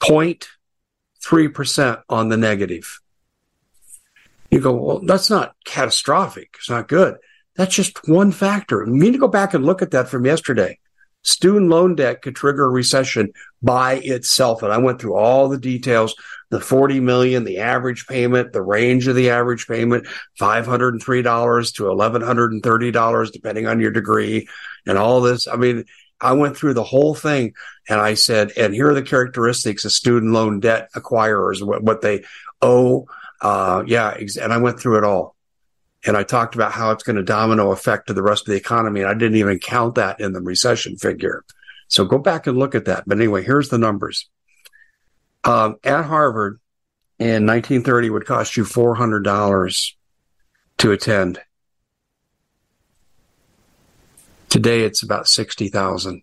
0.3% 0.00 2.02
on 2.08 2.30
the 2.30 2.38
negative. 2.38 3.00
You 4.50 4.60
go, 4.60 4.74
well, 4.74 5.00
that's 5.04 5.30
not 5.30 5.54
catastrophic. 5.64 6.56
It's 6.58 6.70
not 6.70 6.88
good. 6.88 7.16
That's 7.56 7.74
just 7.74 8.08
one 8.08 8.32
factor. 8.32 8.84
You 8.84 8.92
need 8.92 9.12
to 9.12 9.18
go 9.18 9.28
back 9.28 9.54
and 9.54 9.64
look 9.64 9.82
at 9.82 9.92
that 9.92 10.08
from 10.08 10.26
yesterday. 10.26 10.78
Student 11.22 11.68
loan 11.68 11.96
debt 11.96 12.22
could 12.22 12.34
trigger 12.34 12.64
a 12.64 12.70
recession 12.70 13.32
by 13.62 14.00
itself. 14.02 14.62
And 14.62 14.72
I 14.72 14.78
went 14.78 15.00
through 15.00 15.16
all 15.16 15.48
the 15.48 15.58
details, 15.58 16.14
the 16.48 16.60
40 16.60 17.00
million, 17.00 17.44
the 17.44 17.58
average 17.58 18.06
payment, 18.06 18.52
the 18.52 18.62
range 18.62 19.06
of 19.06 19.14
the 19.14 19.30
average 19.30 19.66
payment, 19.66 20.06
$503 20.40 21.74
to 21.74 21.82
$1,130, 21.82 23.32
depending 23.32 23.66
on 23.66 23.80
your 23.80 23.90
degree 23.90 24.48
and 24.86 24.96
all 24.96 25.20
this. 25.20 25.46
I 25.46 25.56
mean, 25.56 25.84
I 26.20 26.32
went 26.32 26.56
through 26.56 26.74
the 26.74 26.84
whole 26.84 27.14
thing 27.14 27.54
and 27.88 28.00
I 28.00 28.14
said, 28.14 28.52
and 28.56 28.74
here 28.74 28.90
are 28.90 28.94
the 28.94 29.02
characteristics 29.02 29.84
of 29.84 29.92
student 29.92 30.32
loan 30.32 30.60
debt 30.60 30.88
acquirers, 30.94 31.62
what, 31.62 31.82
what 31.82 32.00
they 32.00 32.24
owe, 32.62 33.06
uh, 33.40 33.82
yeah, 33.86 34.16
and 34.40 34.52
I 34.52 34.58
went 34.58 34.80
through 34.80 34.98
it 34.98 35.04
all. 35.04 35.36
And 36.04 36.16
I 36.16 36.22
talked 36.22 36.54
about 36.54 36.72
how 36.72 36.92
it's 36.92 37.02
going 37.02 37.16
to 37.16 37.22
domino 37.22 37.72
effect 37.72 38.06
to 38.06 38.14
the 38.14 38.22
rest 38.22 38.42
of 38.42 38.52
the 38.52 38.58
economy. 38.58 39.00
And 39.00 39.10
I 39.10 39.14
didn't 39.14 39.36
even 39.36 39.58
count 39.58 39.96
that 39.96 40.20
in 40.20 40.32
the 40.32 40.40
recession 40.40 40.96
figure. 40.96 41.44
So 41.88 42.04
go 42.04 42.18
back 42.18 42.46
and 42.46 42.58
look 42.58 42.74
at 42.74 42.86
that. 42.86 43.04
But 43.06 43.18
anyway, 43.18 43.42
here's 43.42 43.68
the 43.68 43.78
numbers. 43.78 44.28
Um, 45.44 45.76
at 45.84 46.04
Harvard 46.04 46.60
in 47.18 47.46
1930 47.46 48.10
would 48.10 48.26
cost 48.26 48.56
you 48.56 48.64
$400 48.64 49.92
to 50.78 50.92
attend. 50.92 51.40
Today 54.48 54.82
it's 54.82 55.02
about 55.02 55.28
60,000. 55.28 56.22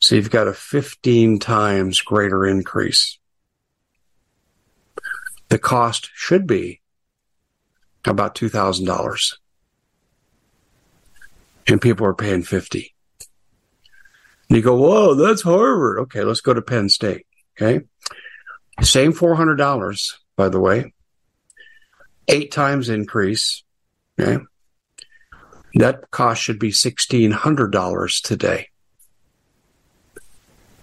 So 0.00 0.16
you've 0.16 0.30
got 0.30 0.48
a 0.48 0.52
15 0.52 1.38
times 1.38 2.00
greater 2.00 2.46
increase 2.46 3.18
the 5.54 5.58
cost 5.60 6.10
should 6.12 6.48
be 6.48 6.80
about 8.04 8.34
$2,000. 8.34 9.34
And 11.68 11.80
people 11.80 12.04
are 12.08 12.12
paying 12.12 12.42
50. 12.42 12.92
And 14.48 14.56
you 14.56 14.62
go, 14.62 14.74
whoa, 14.74 15.14
that's 15.14 15.42
Harvard. 15.42 16.00
Okay, 16.00 16.24
let's 16.24 16.40
go 16.40 16.54
to 16.54 16.60
Penn 16.60 16.88
State. 16.88 17.28
Okay. 17.52 17.84
Same 18.82 19.12
$400, 19.12 20.14
by 20.34 20.48
the 20.48 20.58
way. 20.58 20.92
Eight 22.26 22.50
times 22.50 22.88
increase. 22.88 23.62
Okay. 24.18 24.42
That 25.74 26.10
cost 26.10 26.42
should 26.42 26.58
be 26.58 26.72
$1,600 26.72 28.22
today. 28.22 28.70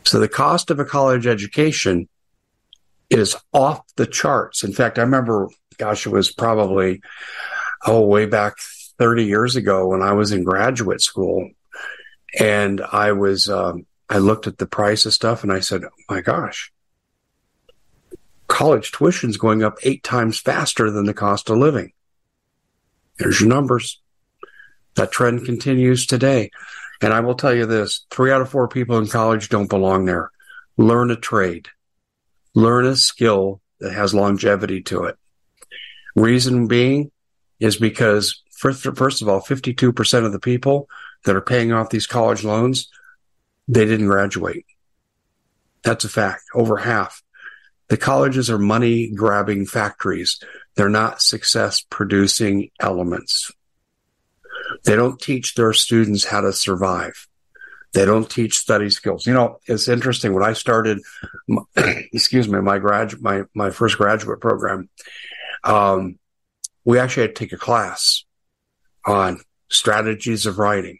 So 0.05 0.21
the 0.21 0.29
cost 0.29 0.71
of 0.71 0.79
a 0.79 0.85
college 0.85 1.27
education 1.27 2.07
is 3.11 3.35
off 3.53 3.81
the 3.97 4.07
charts. 4.07 4.63
In 4.63 4.71
fact, 4.71 4.97
I 4.97 5.01
remember, 5.01 5.49
gosh, 5.77 6.07
it 6.07 6.11
was 6.11 6.31
probably, 6.31 7.01
oh, 7.85 8.05
way 8.05 8.25
back 8.25 8.55
30 8.97 9.25
years 9.25 9.55
ago 9.57 9.87
when 9.87 10.01
I 10.01 10.13
was 10.13 10.31
in 10.31 10.43
graduate 10.43 11.01
school. 11.01 11.49
And 12.39 12.79
I 12.79 13.11
was, 13.11 13.49
um, 13.49 13.85
I 14.09 14.19
looked 14.19 14.47
at 14.47 14.57
the 14.57 14.65
price 14.65 15.05
of 15.05 15.13
stuff 15.13 15.43
and 15.43 15.51
I 15.51 15.59
said, 15.59 15.83
oh 15.83 15.89
my 16.09 16.21
gosh, 16.21 16.71
college 18.47 18.91
tuition's 18.93 19.37
going 19.37 19.61
up 19.61 19.77
eight 19.83 20.03
times 20.03 20.39
faster 20.39 20.89
than 20.89 21.05
the 21.05 21.13
cost 21.13 21.49
of 21.49 21.57
living. 21.57 21.91
There's 23.19 23.41
your 23.41 23.49
numbers. 23.49 23.99
That 24.95 25.11
trend 25.11 25.45
continues 25.45 26.05
today. 26.05 26.51
And 27.01 27.13
I 27.13 27.19
will 27.19 27.35
tell 27.35 27.53
you 27.53 27.65
this 27.65 28.05
three 28.09 28.31
out 28.31 28.41
of 28.41 28.49
four 28.49 28.67
people 28.67 28.97
in 28.97 29.07
college 29.07 29.49
don't 29.49 29.69
belong 29.69 30.05
there. 30.05 30.31
Learn 30.77 31.11
a 31.11 31.15
trade 31.15 31.67
learn 32.53 32.85
a 32.85 32.95
skill 32.95 33.61
that 33.79 33.93
has 33.93 34.13
longevity 34.13 34.81
to 34.83 35.05
it. 35.05 35.17
Reason 36.15 36.67
being 36.67 37.11
is 37.59 37.77
because 37.77 38.41
first, 38.51 38.83
first 38.95 39.21
of 39.21 39.29
all, 39.29 39.41
52% 39.41 40.25
of 40.25 40.31
the 40.31 40.39
people 40.39 40.87
that 41.25 41.35
are 41.35 41.41
paying 41.41 41.71
off 41.71 41.89
these 41.89 42.07
college 42.07 42.43
loans, 42.43 42.89
they 43.67 43.85
didn't 43.85 44.07
graduate. 44.07 44.65
That's 45.83 46.05
a 46.05 46.09
fact. 46.09 46.43
Over 46.53 46.77
half. 46.77 47.23
The 47.89 47.97
colleges 47.97 48.49
are 48.49 48.59
money 48.59 49.09
grabbing 49.09 49.65
factories. 49.65 50.39
They're 50.75 50.89
not 50.89 51.21
success 51.21 51.83
producing 51.89 52.69
elements. 52.79 53.51
They 54.85 54.95
don't 54.95 55.19
teach 55.19 55.55
their 55.55 55.73
students 55.73 56.25
how 56.25 56.41
to 56.41 56.53
survive. 56.53 57.27
They 57.93 58.05
don't 58.05 58.29
teach 58.29 58.57
study 58.57 58.89
skills. 58.89 59.27
You 59.27 59.33
know, 59.33 59.59
it's 59.65 59.87
interesting. 59.87 60.33
When 60.33 60.43
I 60.43 60.53
started, 60.53 60.99
excuse 61.75 62.47
me, 62.47 62.61
my 62.61 62.79
grad, 62.79 63.21
my, 63.21 63.43
my 63.53 63.69
first 63.69 63.97
graduate 63.97 64.39
program, 64.39 64.89
um, 65.63 66.17
we 66.85 66.99
actually 66.99 67.23
had 67.23 67.35
to 67.35 67.39
take 67.39 67.53
a 67.53 67.57
class 67.57 68.23
on 69.05 69.41
strategies 69.69 70.45
of 70.45 70.57
writing, 70.57 70.99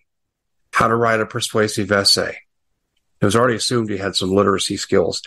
how 0.72 0.88
to 0.88 0.96
write 0.96 1.22
a 1.22 1.26
persuasive 1.26 1.92
essay. 1.92 2.38
It 3.22 3.26
was 3.26 3.36
already 3.36 3.56
assumed 3.56 3.90
you 3.90 3.98
had 3.98 4.16
some 4.16 4.32
literacy 4.32 4.78
skills. 4.78 5.22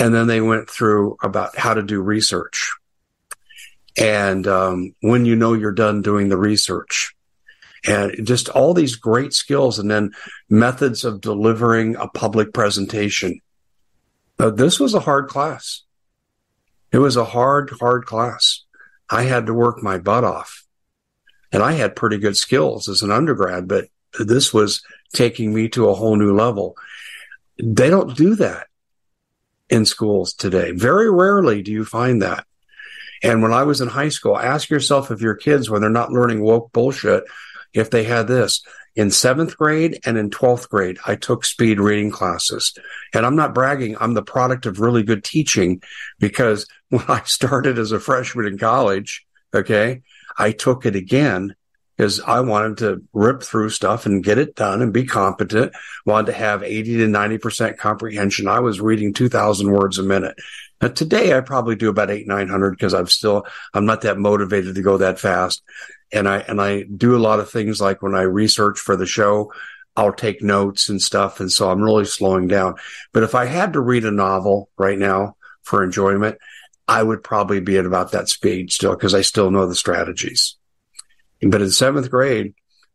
And 0.00 0.14
then 0.14 0.26
they 0.26 0.40
went 0.40 0.70
through 0.70 1.16
about 1.22 1.56
how 1.56 1.74
to 1.74 1.82
do 1.82 2.00
research. 2.00 2.72
And 3.98 4.46
um, 4.46 4.94
when 5.00 5.24
you 5.24 5.36
know 5.36 5.52
you're 5.52 5.72
done 5.72 6.02
doing 6.02 6.28
the 6.28 6.36
research, 6.36 7.14
and 7.86 8.26
just 8.26 8.48
all 8.48 8.74
these 8.74 8.96
great 8.96 9.32
skills 9.32 9.78
and 9.78 9.90
then 9.90 10.12
methods 10.48 11.04
of 11.04 11.20
delivering 11.20 11.96
a 11.96 12.08
public 12.08 12.52
presentation. 12.52 13.40
This 14.38 14.80
was 14.80 14.94
a 14.94 15.00
hard 15.00 15.28
class. 15.28 15.82
It 16.92 16.98
was 16.98 17.16
a 17.16 17.24
hard, 17.24 17.70
hard 17.80 18.06
class. 18.06 18.64
I 19.08 19.22
had 19.22 19.46
to 19.46 19.54
work 19.54 19.82
my 19.82 19.98
butt 19.98 20.24
off 20.24 20.64
and 21.52 21.62
I 21.62 21.72
had 21.72 21.96
pretty 21.96 22.18
good 22.18 22.36
skills 22.36 22.88
as 22.88 23.02
an 23.02 23.12
undergrad, 23.12 23.68
but 23.68 23.86
this 24.18 24.52
was 24.52 24.82
taking 25.12 25.54
me 25.54 25.68
to 25.70 25.88
a 25.88 25.94
whole 25.94 26.16
new 26.16 26.34
level. 26.34 26.76
They 27.62 27.88
don't 27.88 28.16
do 28.16 28.34
that 28.36 28.66
in 29.68 29.84
schools 29.84 30.34
today. 30.34 30.72
Very 30.72 31.10
rarely 31.10 31.62
do 31.62 31.72
you 31.72 31.84
find 31.84 32.22
that. 32.22 32.46
And 33.22 33.42
when 33.42 33.52
I 33.52 33.62
was 33.62 33.80
in 33.80 33.88
high 33.88 34.10
school, 34.10 34.38
ask 34.38 34.68
yourself 34.68 35.10
if 35.10 35.20
your 35.20 35.34
kids, 35.34 35.70
when 35.70 35.80
they're 35.80 35.90
not 35.90 36.12
learning 36.12 36.42
woke 36.42 36.72
bullshit, 36.72 37.24
if 37.76 37.90
they 37.90 38.04
had 38.04 38.26
this. 38.26 38.62
In 38.94 39.10
seventh 39.10 39.56
grade 39.58 40.00
and 40.06 40.16
in 40.16 40.30
12th 40.30 40.70
grade, 40.70 40.98
I 41.06 41.16
took 41.16 41.44
speed 41.44 41.78
reading 41.78 42.10
classes. 42.10 42.72
And 43.12 43.26
I'm 43.26 43.36
not 43.36 43.54
bragging. 43.54 43.96
I'm 44.00 44.14
the 44.14 44.22
product 44.22 44.64
of 44.64 44.80
really 44.80 45.02
good 45.02 45.22
teaching 45.22 45.82
because 46.18 46.66
when 46.88 47.04
I 47.08 47.22
started 47.24 47.78
as 47.78 47.92
a 47.92 48.00
freshman 48.00 48.46
in 48.46 48.58
college, 48.58 49.26
Okay. 49.56 50.02
I 50.38 50.52
took 50.52 50.84
it 50.84 50.96
again 50.96 51.54
because 51.96 52.20
I 52.20 52.40
wanted 52.40 52.78
to 52.78 53.02
rip 53.14 53.42
through 53.42 53.70
stuff 53.70 54.04
and 54.04 54.22
get 54.22 54.36
it 54.36 54.54
done 54.54 54.82
and 54.82 54.92
be 54.92 55.04
competent. 55.04 55.72
Wanted 56.04 56.26
to 56.26 56.32
have 56.34 56.62
80 56.62 56.98
to 56.98 57.06
90% 57.06 57.78
comprehension. 57.78 58.48
I 58.48 58.60
was 58.60 58.80
reading 58.80 59.14
2000 59.14 59.70
words 59.70 59.98
a 59.98 60.02
minute. 60.02 60.36
Now 60.80 60.88
today 60.88 61.36
I 61.36 61.40
probably 61.40 61.76
do 61.76 61.88
about 61.88 62.10
eight, 62.10 62.26
900 62.26 62.72
because 62.72 62.94
I'm 62.94 63.06
still, 63.06 63.46
I'm 63.72 63.86
not 63.86 64.02
that 64.02 64.18
motivated 64.18 64.74
to 64.74 64.82
go 64.82 64.98
that 64.98 65.18
fast. 65.18 65.62
And 66.12 66.28
I, 66.28 66.38
and 66.38 66.60
I 66.60 66.82
do 66.82 67.16
a 67.16 67.18
lot 67.18 67.40
of 67.40 67.50
things 67.50 67.80
like 67.80 68.02
when 68.02 68.14
I 68.14 68.22
research 68.22 68.78
for 68.78 68.96
the 68.96 69.06
show, 69.06 69.52
I'll 69.96 70.12
take 70.12 70.42
notes 70.42 70.88
and 70.88 71.00
stuff. 71.00 71.40
And 71.40 71.50
so 71.50 71.70
I'm 71.70 71.80
really 71.80 72.04
slowing 72.04 72.48
down. 72.48 72.74
But 73.12 73.22
if 73.22 73.34
I 73.34 73.46
had 73.46 73.72
to 73.72 73.80
read 73.80 74.04
a 74.04 74.10
novel 74.10 74.68
right 74.76 74.98
now 74.98 75.36
for 75.62 75.82
enjoyment, 75.82 76.38
I 76.86 77.02
would 77.02 77.24
probably 77.24 77.60
be 77.60 77.78
at 77.78 77.86
about 77.86 78.12
that 78.12 78.28
speed 78.28 78.70
still 78.72 78.94
because 78.94 79.14
I 79.14 79.22
still 79.22 79.50
know 79.50 79.66
the 79.66 79.74
strategies. 79.74 80.56
But 81.42 81.62
in 81.62 81.70
seventh 81.70 82.10
grade, 82.10 82.54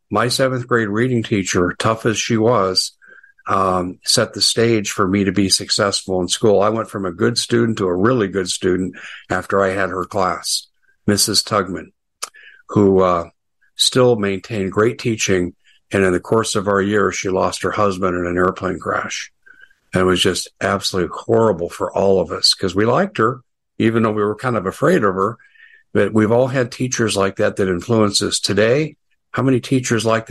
my 0.09 0.27
seventh 0.27 0.67
grade 0.67 0.89
reading 0.89 1.23
teacher, 1.23 1.75
tough 1.77 2.05
as 2.05 2.17
she 2.17 2.37
was, 2.37 2.93
um, 3.47 3.99
set 4.03 4.33
the 4.33 4.41
stage 4.41 4.91
for 4.91 5.07
me 5.07 5.23
to 5.23 5.31
be 5.31 5.49
successful 5.49 6.21
in 6.21 6.27
school. 6.27 6.61
I 6.61 6.69
went 6.69 6.89
from 6.89 7.05
a 7.05 7.11
good 7.11 7.37
student 7.37 7.77
to 7.79 7.87
a 7.87 7.95
really 7.95 8.27
good 8.27 8.49
student 8.49 8.95
after 9.29 9.63
I 9.63 9.69
had 9.69 9.89
her 9.89 10.05
class, 10.05 10.67
Mrs. 11.07 11.43
Tugman, 11.43 11.91
who 12.69 13.01
uh, 13.01 13.29
still 13.75 14.15
maintained 14.15 14.71
great 14.71 14.99
teaching. 14.99 15.55
And 15.91 16.03
in 16.03 16.13
the 16.13 16.19
course 16.19 16.55
of 16.55 16.67
our 16.67 16.81
year, 16.81 17.11
she 17.11 17.29
lost 17.29 17.63
her 17.63 17.71
husband 17.71 18.15
in 18.15 18.25
an 18.25 18.37
airplane 18.37 18.79
crash. 18.79 19.31
And 19.93 20.01
it 20.01 20.05
was 20.05 20.21
just 20.21 20.47
absolutely 20.61 21.11
horrible 21.13 21.69
for 21.69 21.91
all 21.91 22.21
of 22.21 22.31
us 22.31 22.55
because 22.55 22.73
we 22.73 22.85
liked 22.85 23.17
her, 23.17 23.41
even 23.77 24.03
though 24.03 24.13
we 24.13 24.23
were 24.23 24.35
kind 24.35 24.55
of 24.55 24.65
afraid 24.65 25.03
of 25.03 25.15
her. 25.15 25.37
But 25.93 26.13
we've 26.13 26.31
all 26.31 26.47
had 26.47 26.71
teachers 26.71 27.17
like 27.17 27.35
that 27.37 27.57
that 27.57 27.67
influence 27.67 28.21
us 28.21 28.39
today. 28.39 28.95
How 29.31 29.43
many 29.43 29.59
teachers 29.59 30.05
like 30.05 30.27
that? 30.27 30.30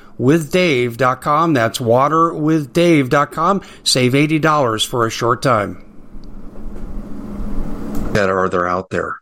waterwithdave.com. 0.19 1.53
That's 1.53 1.79
waterwithdave.com. 1.79 3.61
Save 3.83 4.13
$80 4.13 4.85
for 4.87 5.05
a 5.05 5.11
short 5.11 5.41
time. 5.41 5.87
That 8.13 8.29
are 8.29 8.49
they're 8.49 8.67
out 8.67 8.89
there 8.89 9.17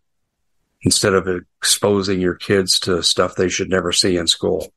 instead 0.82 1.14
of 1.14 1.28
exposing 1.60 2.22
your 2.22 2.36
kids 2.36 2.80
to 2.80 3.04
stuff 3.04 3.36
they 3.36 3.50
should 3.50 3.70
never 3.70 3.92
see 3.92 4.18
in 4.18 4.28
school. 4.28 4.74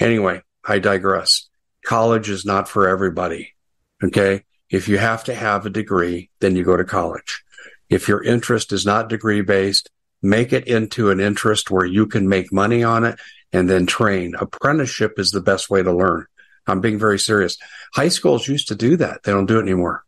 Anyway, 0.00 0.42
I 0.64 0.78
digress. 0.78 1.48
College 1.84 2.28
is 2.28 2.44
not 2.44 2.68
for 2.68 2.88
everybody. 2.88 3.54
Okay. 4.02 4.44
If 4.68 4.88
you 4.88 4.98
have 4.98 5.24
to 5.24 5.34
have 5.34 5.64
a 5.64 5.70
degree, 5.70 6.30
then 6.40 6.56
you 6.56 6.64
go 6.64 6.76
to 6.76 6.84
college. 6.84 7.44
If 7.88 8.08
your 8.08 8.22
interest 8.22 8.72
is 8.72 8.84
not 8.84 9.08
degree 9.08 9.42
based, 9.42 9.90
make 10.22 10.52
it 10.52 10.66
into 10.66 11.10
an 11.10 11.20
interest 11.20 11.70
where 11.70 11.86
you 11.86 12.06
can 12.06 12.28
make 12.28 12.52
money 12.52 12.82
on 12.82 13.04
it 13.04 13.20
and 13.52 13.68
then 13.68 13.86
train. 13.86 14.34
Apprenticeship 14.38 15.18
is 15.18 15.30
the 15.30 15.40
best 15.40 15.70
way 15.70 15.82
to 15.82 15.92
learn. 15.92 16.26
I'm 16.66 16.80
being 16.80 16.98
very 16.98 17.18
serious. 17.18 17.56
High 17.94 18.08
schools 18.08 18.48
used 18.48 18.68
to 18.68 18.74
do 18.74 18.96
that. 18.96 19.22
They 19.22 19.32
don't 19.32 19.46
do 19.46 19.58
it 19.58 19.62
anymore. 19.62 20.04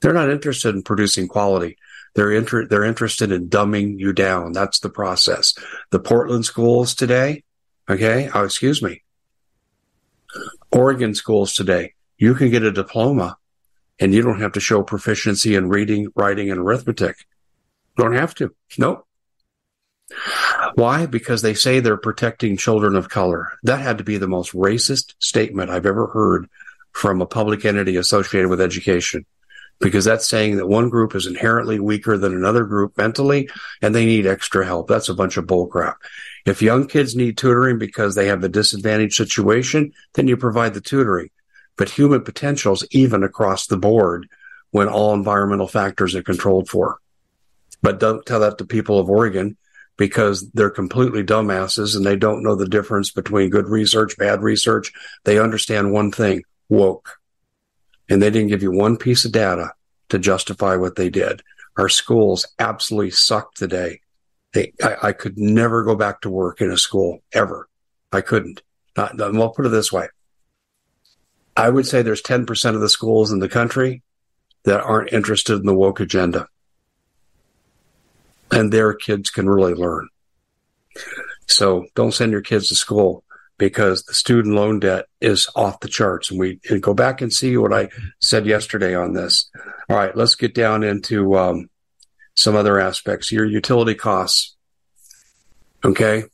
They're 0.00 0.12
not 0.12 0.30
interested 0.30 0.74
in 0.74 0.82
producing 0.82 1.28
quality. 1.28 1.78
They're 2.14 2.32
inter- 2.32 2.66
they're 2.66 2.84
interested 2.84 3.30
in 3.30 3.48
dumbing 3.48 3.98
you 3.98 4.12
down. 4.12 4.52
That's 4.52 4.80
the 4.80 4.88
process. 4.88 5.54
The 5.90 6.00
Portland 6.00 6.44
schools 6.44 6.94
today, 6.94 7.44
okay, 7.88 8.30
oh, 8.34 8.44
excuse 8.44 8.82
me. 8.82 9.02
Oregon 10.72 11.14
schools 11.14 11.54
today, 11.54 11.94
you 12.18 12.34
can 12.34 12.50
get 12.50 12.62
a 12.62 12.72
diploma 12.72 13.36
and 13.98 14.12
you 14.12 14.22
don't 14.22 14.40
have 14.40 14.52
to 14.52 14.60
show 14.60 14.82
proficiency 14.82 15.54
in 15.54 15.68
reading, 15.68 16.08
writing, 16.14 16.50
and 16.50 16.60
arithmetic. 16.60 17.16
You 17.96 18.04
don't 18.04 18.14
have 18.14 18.34
to. 18.36 18.54
Nope. 18.76 19.05
Why? 20.74 21.06
Because 21.06 21.42
they 21.42 21.54
say 21.54 21.80
they're 21.80 21.96
protecting 21.96 22.56
children 22.56 22.96
of 22.96 23.08
color. 23.08 23.52
That 23.62 23.80
had 23.80 23.98
to 23.98 24.04
be 24.04 24.18
the 24.18 24.28
most 24.28 24.52
racist 24.52 25.14
statement 25.18 25.70
I've 25.70 25.86
ever 25.86 26.06
heard 26.08 26.48
from 26.92 27.20
a 27.20 27.26
public 27.26 27.64
entity 27.64 27.96
associated 27.96 28.48
with 28.48 28.60
education. 28.60 29.26
Because 29.78 30.06
that's 30.06 30.26
saying 30.26 30.56
that 30.56 30.68
one 30.68 30.88
group 30.88 31.14
is 31.14 31.26
inherently 31.26 31.78
weaker 31.78 32.16
than 32.16 32.32
another 32.32 32.64
group 32.64 32.96
mentally 32.96 33.50
and 33.82 33.94
they 33.94 34.06
need 34.06 34.26
extra 34.26 34.64
help. 34.64 34.88
That's 34.88 35.10
a 35.10 35.14
bunch 35.14 35.36
of 35.36 35.44
bullcrap. 35.44 35.96
If 36.46 36.62
young 36.62 36.86
kids 36.86 37.14
need 37.14 37.36
tutoring 37.36 37.78
because 37.78 38.14
they 38.14 38.28
have 38.28 38.42
a 38.42 38.48
disadvantaged 38.48 39.16
situation, 39.16 39.92
then 40.14 40.28
you 40.28 40.38
provide 40.38 40.72
the 40.72 40.80
tutoring. 40.80 41.28
But 41.76 41.90
human 41.90 42.22
potentials 42.22 42.86
even 42.90 43.22
across 43.22 43.66
the 43.66 43.76
board 43.76 44.28
when 44.70 44.88
all 44.88 45.12
environmental 45.12 45.68
factors 45.68 46.14
are 46.14 46.22
controlled 46.22 46.70
for. 46.70 46.98
But 47.82 48.00
don't 48.00 48.24
tell 48.24 48.40
that 48.40 48.56
to 48.58 48.64
people 48.64 48.98
of 48.98 49.10
Oregon 49.10 49.58
because 49.96 50.50
they're 50.52 50.70
completely 50.70 51.24
dumbasses 51.24 51.96
and 51.96 52.04
they 52.04 52.16
don't 52.16 52.42
know 52.42 52.54
the 52.54 52.68
difference 52.68 53.10
between 53.10 53.50
good 53.50 53.68
research, 53.68 54.16
bad 54.18 54.42
research. 54.42 54.92
They 55.24 55.38
understand 55.38 55.92
one 55.92 56.12
thing, 56.12 56.42
woke. 56.68 57.18
And 58.08 58.22
they 58.22 58.30
didn't 58.30 58.48
give 58.48 58.62
you 58.62 58.70
one 58.70 58.96
piece 58.96 59.24
of 59.24 59.32
data 59.32 59.72
to 60.10 60.18
justify 60.18 60.76
what 60.76 60.96
they 60.96 61.08
did. 61.08 61.42
Our 61.78 61.88
schools 61.88 62.46
absolutely 62.58 63.10
suck 63.10 63.54
today. 63.54 64.00
They, 64.52 64.72
I, 64.82 64.96
I 65.02 65.12
could 65.12 65.38
never 65.38 65.82
go 65.82 65.96
back 65.96 66.20
to 66.22 66.30
work 66.30 66.60
in 66.60 66.70
a 66.70 66.78
school 66.78 67.22
ever. 67.32 67.68
I 68.12 68.20
couldn't. 68.20 68.62
Not, 68.96 69.20
I'll 69.20 69.50
put 69.50 69.66
it 69.66 69.70
this 69.70 69.92
way. 69.92 70.08
I 71.56 71.70
would 71.70 71.86
say 71.86 72.02
there's 72.02 72.22
10% 72.22 72.74
of 72.74 72.80
the 72.80 72.88
schools 72.88 73.32
in 73.32 73.38
the 73.38 73.48
country 73.48 74.02
that 74.64 74.82
aren't 74.82 75.12
interested 75.12 75.58
in 75.58 75.66
the 75.66 75.74
woke 75.74 76.00
agenda. 76.00 76.48
And 78.50 78.72
their 78.72 78.94
kids 78.94 79.30
can 79.30 79.48
really 79.48 79.74
learn. 79.74 80.08
So 81.46 81.86
don't 81.94 82.14
send 82.14 82.32
your 82.32 82.42
kids 82.42 82.68
to 82.68 82.74
school 82.74 83.24
because 83.58 84.02
the 84.02 84.14
student 84.14 84.54
loan 84.54 84.80
debt 84.80 85.06
is 85.20 85.48
off 85.56 85.80
the 85.80 85.88
charts. 85.88 86.30
And 86.30 86.38
we 86.38 86.60
and 86.68 86.82
go 86.82 86.94
back 86.94 87.20
and 87.20 87.32
see 87.32 87.56
what 87.56 87.72
I 87.72 87.88
said 88.20 88.46
yesterday 88.46 88.94
on 88.94 89.14
this. 89.14 89.50
All 89.88 89.96
right, 89.96 90.16
let's 90.16 90.34
get 90.34 90.54
down 90.54 90.82
into 90.82 91.36
um, 91.36 91.70
some 92.34 92.54
other 92.54 92.78
aspects. 92.78 93.32
Your 93.32 93.44
utility 93.44 93.94
costs. 93.94 94.56
Okay. 95.84 96.24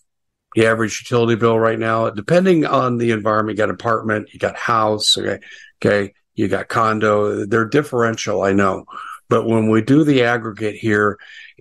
The 0.55 0.67
average 0.67 1.01
utility 1.03 1.37
bill 1.37 1.59
right 1.59 1.79
now, 1.79 2.11
depending 2.11 2.67
on 2.67 2.99
the 2.99 3.13
environment, 3.13 3.57
you 3.57 3.65
got 3.65 3.71
apartment, 3.71 4.35
you 4.35 4.39
got 4.39 4.55
house, 4.55 5.17
okay, 5.17 5.39
okay, 5.83 6.13
you 6.35 6.49
got 6.49 6.69
condo. 6.69 7.47
They're 7.47 7.65
differential, 7.65 8.43
I 8.43 8.53
know. 8.53 8.85
But 9.33 9.47
when 9.47 9.71
we 9.71 9.81
do 9.81 10.05
the 10.05 10.25
aggregate 10.25 10.75
here, 10.75 11.19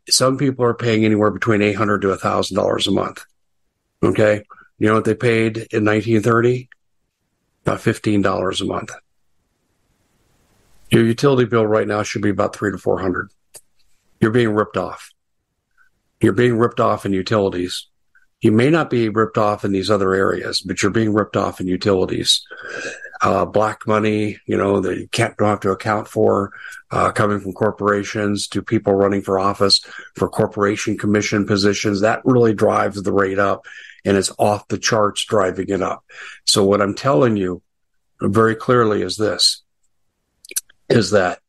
some 0.10 0.38
people 0.38 0.66
are 0.66 0.74
paying 0.74 1.06
anywhere 1.06 1.32
between 1.32 1.62
eight 1.62 1.78
hundred 1.78 2.02
to 2.02 2.14
thousand 2.18 2.58
dollars 2.58 2.86
a 2.86 2.92
month. 2.92 3.24
Okay. 4.04 4.44
You 4.78 4.90
know 4.90 4.96
what 4.96 5.06
they 5.06 5.16
paid 5.16 5.56
in 5.72 5.86
1930? 5.86 6.68
About 7.66 7.80
$15 7.80 8.62
a 8.62 8.66
month. 8.66 8.92
Your 10.90 11.06
utility 11.06 11.46
bill 11.46 11.66
right 11.66 11.88
now 11.88 12.04
should 12.04 12.22
be 12.22 12.32
about 12.32 12.54
three 12.54 12.72
to 12.72 12.78
400. 12.78 13.30
You're 14.20 14.32
being 14.32 14.54
ripped 14.54 14.76
off. 14.76 15.10
You're 16.20 16.34
being 16.34 16.58
ripped 16.58 16.82
off 16.82 17.06
in 17.06 17.14
utilities. 17.14 17.88
You 18.42 18.52
may 18.52 18.70
not 18.70 18.90
be 18.90 19.08
ripped 19.08 19.38
off 19.38 19.64
in 19.64 19.72
these 19.72 19.90
other 19.90 20.14
areas, 20.14 20.60
but 20.60 20.82
you're 20.82 20.92
being 20.92 21.14
ripped 21.14 21.38
off 21.38 21.62
in 21.62 21.68
utilities. 21.68 22.46
Uh, 23.24 23.46
black 23.46 23.86
money, 23.86 24.40
you 24.48 24.58
know, 24.58 24.80
that 24.80 24.98
you 24.98 25.08
can't 25.10 25.38
don't 25.38 25.48
have 25.48 25.60
to 25.60 25.70
account 25.70 26.08
for, 26.08 26.52
uh, 26.90 27.12
coming 27.12 27.40
from 27.40 27.54
corporations 27.54 28.48
to 28.48 28.64
people 28.64 28.94
running 28.94 29.22
for 29.22 29.38
office 29.38 29.86
for 30.16 30.28
corporation 30.28 30.98
commission 30.98 31.46
positions. 31.46 32.02
That 32.02 32.22
really 32.26 32.54
drives 32.54 33.02
the 33.02 33.14
rate 33.14 33.38
up 33.38 33.66
and 34.06 34.18
it's 34.18 34.32
off 34.40 34.68
the 34.68 34.78
charts 34.78 35.24
driving 35.26 35.70
it 35.70 35.82
up. 35.82 36.04
So 36.46 36.64
what 36.64 36.82
I'm 36.82 36.96
telling 36.96 37.38
you 37.38 37.62
very 38.20 38.56
clearly 38.56 39.02
is 39.02 39.18
this, 39.18 39.64
is 40.90 41.12
that 41.12 41.40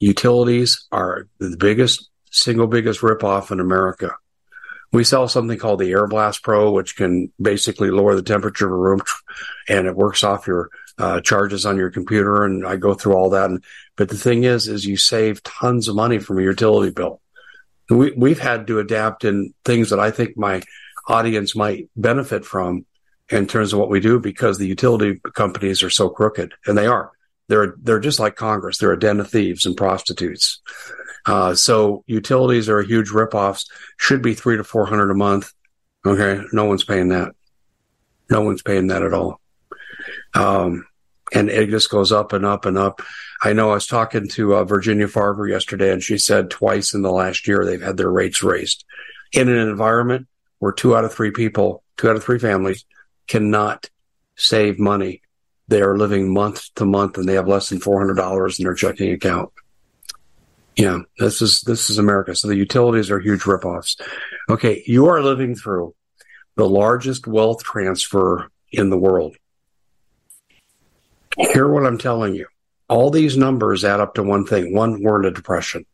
utilities 0.00 0.86
are 0.90 1.28
the 1.38 1.56
biggest, 1.56 2.08
single 2.30 2.66
biggest 2.66 3.00
ripoff 3.00 3.50
in 3.50 3.60
America. 3.60 4.12
We 4.92 5.04
sell 5.04 5.28
something 5.28 5.56
called 5.56 5.78
the 5.78 5.92
Air 5.92 6.08
Blast 6.08 6.42
Pro, 6.42 6.72
which 6.72 6.96
can 6.96 7.32
basically 7.40 7.90
lower 7.90 8.16
the 8.16 8.22
temperature 8.22 8.66
of 8.66 8.72
a 8.72 8.76
room 8.76 9.00
and 9.68 9.86
it 9.86 9.94
works 9.94 10.24
off 10.24 10.48
your 10.48 10.68
uh, 11.00 11.20
charges 11.20 11.64
on 11.64 11.76
your 11.76 11.90
computer. 11.90 12.44
And 12.44 12.66
I 12.66 12.76
go 12.76 12.94
through 12.94 13.14
all 13.14 13.30
that. 13.30 13.50
And, 13.50 13.64
but 13.96 14.08
the 14.08 14.18
thing 14.18 14.44
is, 14.44 14.68
is 14.68 14.84
you 14.84 14.96
save 14.96 15.42
tons 15.42 15.88
of 15.88 15.96
money 15.96 16.18
from 16.18 16.38
a 16.38 16.42
utility 16.42 16.92
bill. 16.92 17.20
We, 17.88 18.12
we've 18.12 18.38
had 18.38 18.66
to 18.68 18.78
adapt 18.78 19.24
in 19.24 19.54
things 19.64 19.90
that 19.90 19.98
I 19.98 20.10
think 20.10 20.36
my 20.36 20.62
audience 21.08 21.56
might 21.56 21.88
benefit 21.96 22.44
from 22.44 22.84
in 23.30 23.46
terms 23.46 23.72
of 23.72 23.78
what 23.78 23.88
we 23.88 23.98
do 23.98 24.20
because 24.20 24.58
the 24.58 24.66
utility 24.66 25.20
companies 25.34 25.82
are 25.82 25.90
so 25.90 26.08
crooked 26.08 26.52
and 26.66 26.76
they 26.76 26.86
are. 26.86 27.10
They're, 27.48 27.74
they're 27.82 27.98
just 27.98 28.20
like 28.20 28.36
Congress. 28.36 28.78
They're 28.78 28.92
a 28.92 28.98
den 28.98 29.18
of 29.18 29.28
thieves 29.28 29.66
and 29.66 29.76
prostitutes. 29.76 30.60
Uh, 31.26 31.54
so 31.54 32.04
utilities 32.06 32.68
are 32.68 32.78
a 32.78 32.86
huge 32.86 33.08
ripoffs. 33.08 33.66
Should 33.96 34.22
be 34.22 34.34
three 34.34 34.56
to 34.56 34.64
400 34.64 35.10
a 35.10 35.14
month. 35.14 35.52
Okay. 36.06 36.42
No 36.52 36.66
one's 36.66 36.84
paying 36.84 37.08
that. 37.08 37.32
No 38.30 38.42
one's 38.42 38.62
paying 38.62 38.88
that 38.88 39.02
at 39.02 39.12
all. 39.12 39.40
Um, 40.34 40.86
and 41.32 41.48
it 41.48 41.70
just 41.70 41.90
goes 41.90 42.12
up 42.12 42.32
and 42.32 42.44
up 42.44 42.64
and 42.64 42.76
up. 42.78 43.02
I 43.42 43.52
know 43.52 43.70
I 43.70 43.74
was 43.74 43.86
talking 43.86 44.28
to 44.28 44.56
uh, 44.56 44.64
Virginia 44.64 45.08
Farver 45.08 45.48
yesterday 45.48 45.92
and 45.92 46.02
she 46.02 46.18
said 46.18 46.50
twice 46.50 46.94
in 46.94 47.02
the 47.02 47.12
last 47.12 47.48
year 47.48 47.64
they've 47.64 47.80
had 47.80 47.96
their 47.96 48.10
rates 48.10 48.42
raised 48.42 48.84
in 49.32 49.48
an 49.48 49.68
environment 49.68 50.26
where 50.58 50.72
two 50.72 50.94
out 50.94 51.04
of 51.04 51.12
three 51.12 51.30
people, 51.30 51.82
two 51.96 52.10
out 52.10 52.16
of 52.16 52.24
three 52.24 52.38
families 52.38 52.84
cannot 53.26 53.88
save 54.36 54.78
money. 54.78 55.22
They 55.68 55.82
are 55.82 55.96
living 55.96 56.32
month 56.32 56.74
to 56.74 56.84
month 56.84 57.16
and 57.16 57.28
they 57.28 57.34
have 57.34 57.48
less 57.48 57.68
than 57.68 57.80
$400 57.80 58.58
in 58.58 58.64
their 58.64 58.74
checking 58.74 59.12
account. 59.12 59.50
Yeah, 60.76 61.00
this 61.18 61.42
is, 61.42 61.62
this 61.62 61.90
is 61.90 61.98
America. 61.98 62.34
So 62.34 62.48
the 62.48 62.56
utilities 62.56 63.10
are 63.10 63.20
huge 63.20 63.42
ripoffs. 63.42 64.00
Okay. 64.48 64.82
You 64.86 65.06
are 65.06 65.22
living 65.22 65.54
through 65.54 65.94
the 66.56 66.68
largest 66.68 67.26
wealth 67.26 67.62
transfer 67.62 68.50
in 68.72 68.90
the 68.90 68.98
world. 68.98 69.36
Hear 71.40 71.68
what 71.68 71.86
I'm 71.86 71.98
telling 71.98 72.34
you. 72.34 72.46
All 72.88 73.10
these 73.10 73.36
numbers 73.36 73.84
add 73.84 74.00
up 74.00 74.14
to 74.14 74.22
one 74.22 74.44
thing. 74.44 74.74
One, 74.74 75.02
we're 75.02 75.20
in 75.20 75.26
a 75.26 75.30
depression. 75.30 75.86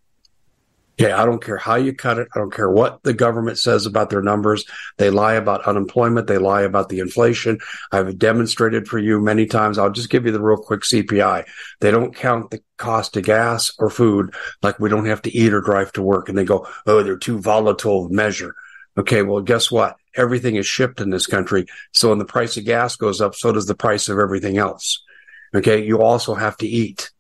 Yeah, 0.99 1.23
I 1.23 1.27
don't 1.27 1.45
care 1.45 1.59
how 1.59 1.75
you 1.75 1.95
cut 1.95 2.19
it. 2.19 2.29
I 2.35 2.39
don't 2.39 2.53
care 2.53 2.71
what 2.71 3.03
the 3.03 3.13
government 3.13 3.59
says 3.59 3.85
about 3.85 4.09
their 4.09 4.23
numbers. 4.23 4.65
They 4.97 5.11
lie 5.11 5.35
about 5.35 5.67
unemployment. 5.67 6.27
They 6.27 6.39
lie 6.39 6.63
about 6.63 6.89
the 6.89 7.01
inflation. 7.01 7.59
I've 7.93 8.19
demonstrated 8.19 8.89
for 8.89 8.99
you 8.99 9.21
many 9.21 9.45
times. 9.45 9.77
I'll 9.77 9.91
just 9.91 10.09
give 10.09 10.25
you 10.25 10.33
the 10.33 10.41
real 10.41 10.57
quick 10.57 10.81
CPI. 10.81 11.45
They 11.81 11.91
don't 11.91 12.17
count 12.17 12.51
the 12.51 12.63
cost 12.79 13.17
of 13.19 13.25
gas 13.25 13.73
or 13.79 13.91
food 13.91 14.35
like 14.63 14.81
we 14.81 14.89
don't 14.89 15.05
have 15.05 15.21
to 15.23 15.37
eat 15.37 15.53
or 15.53 15.61
drive 15.61 15.93
to 15.93 16.03
work. 16.03 16.31
And 16.31 16.37
they 16.37 16.45
go, 16.45 16.67
oh, 16.87 17.03
they're 17.03 17.19
too 17.19 17.39
volatile 17.39 18.09
to 18.09 18.15
measure. 18.15 18.57
Okay, 18.97 19.21
well, 19.21 19.43
guess 19.43 19.71
what? 19.71 19.97
Everything 20.17 20.57
is 20.57 20.67
shipped 20.67 21.03
in 21.03 21.11
this 21.11 21.27
country. 21.27 21.67
So 21.93 22.09
when 22.09 22.19
the 22.19 22.25
price 22.25 22.57
of 22.57 22.65
gas 22.65 22.97
goes 22.97 23.21
up, 23.21 23.35
so 23.35 23.53
does 23.53 23.67
the 23.67 23.75
price 23.75 24.09
of 24.09 24.19
everything 24.19 24.57
else. 24.57 25.03
Okay, 25.57 25.85
you 25.85 26.03
also 26.03 26.35
have 26.35 26.57
to 26.59 26.67
eat. 26.67 27.11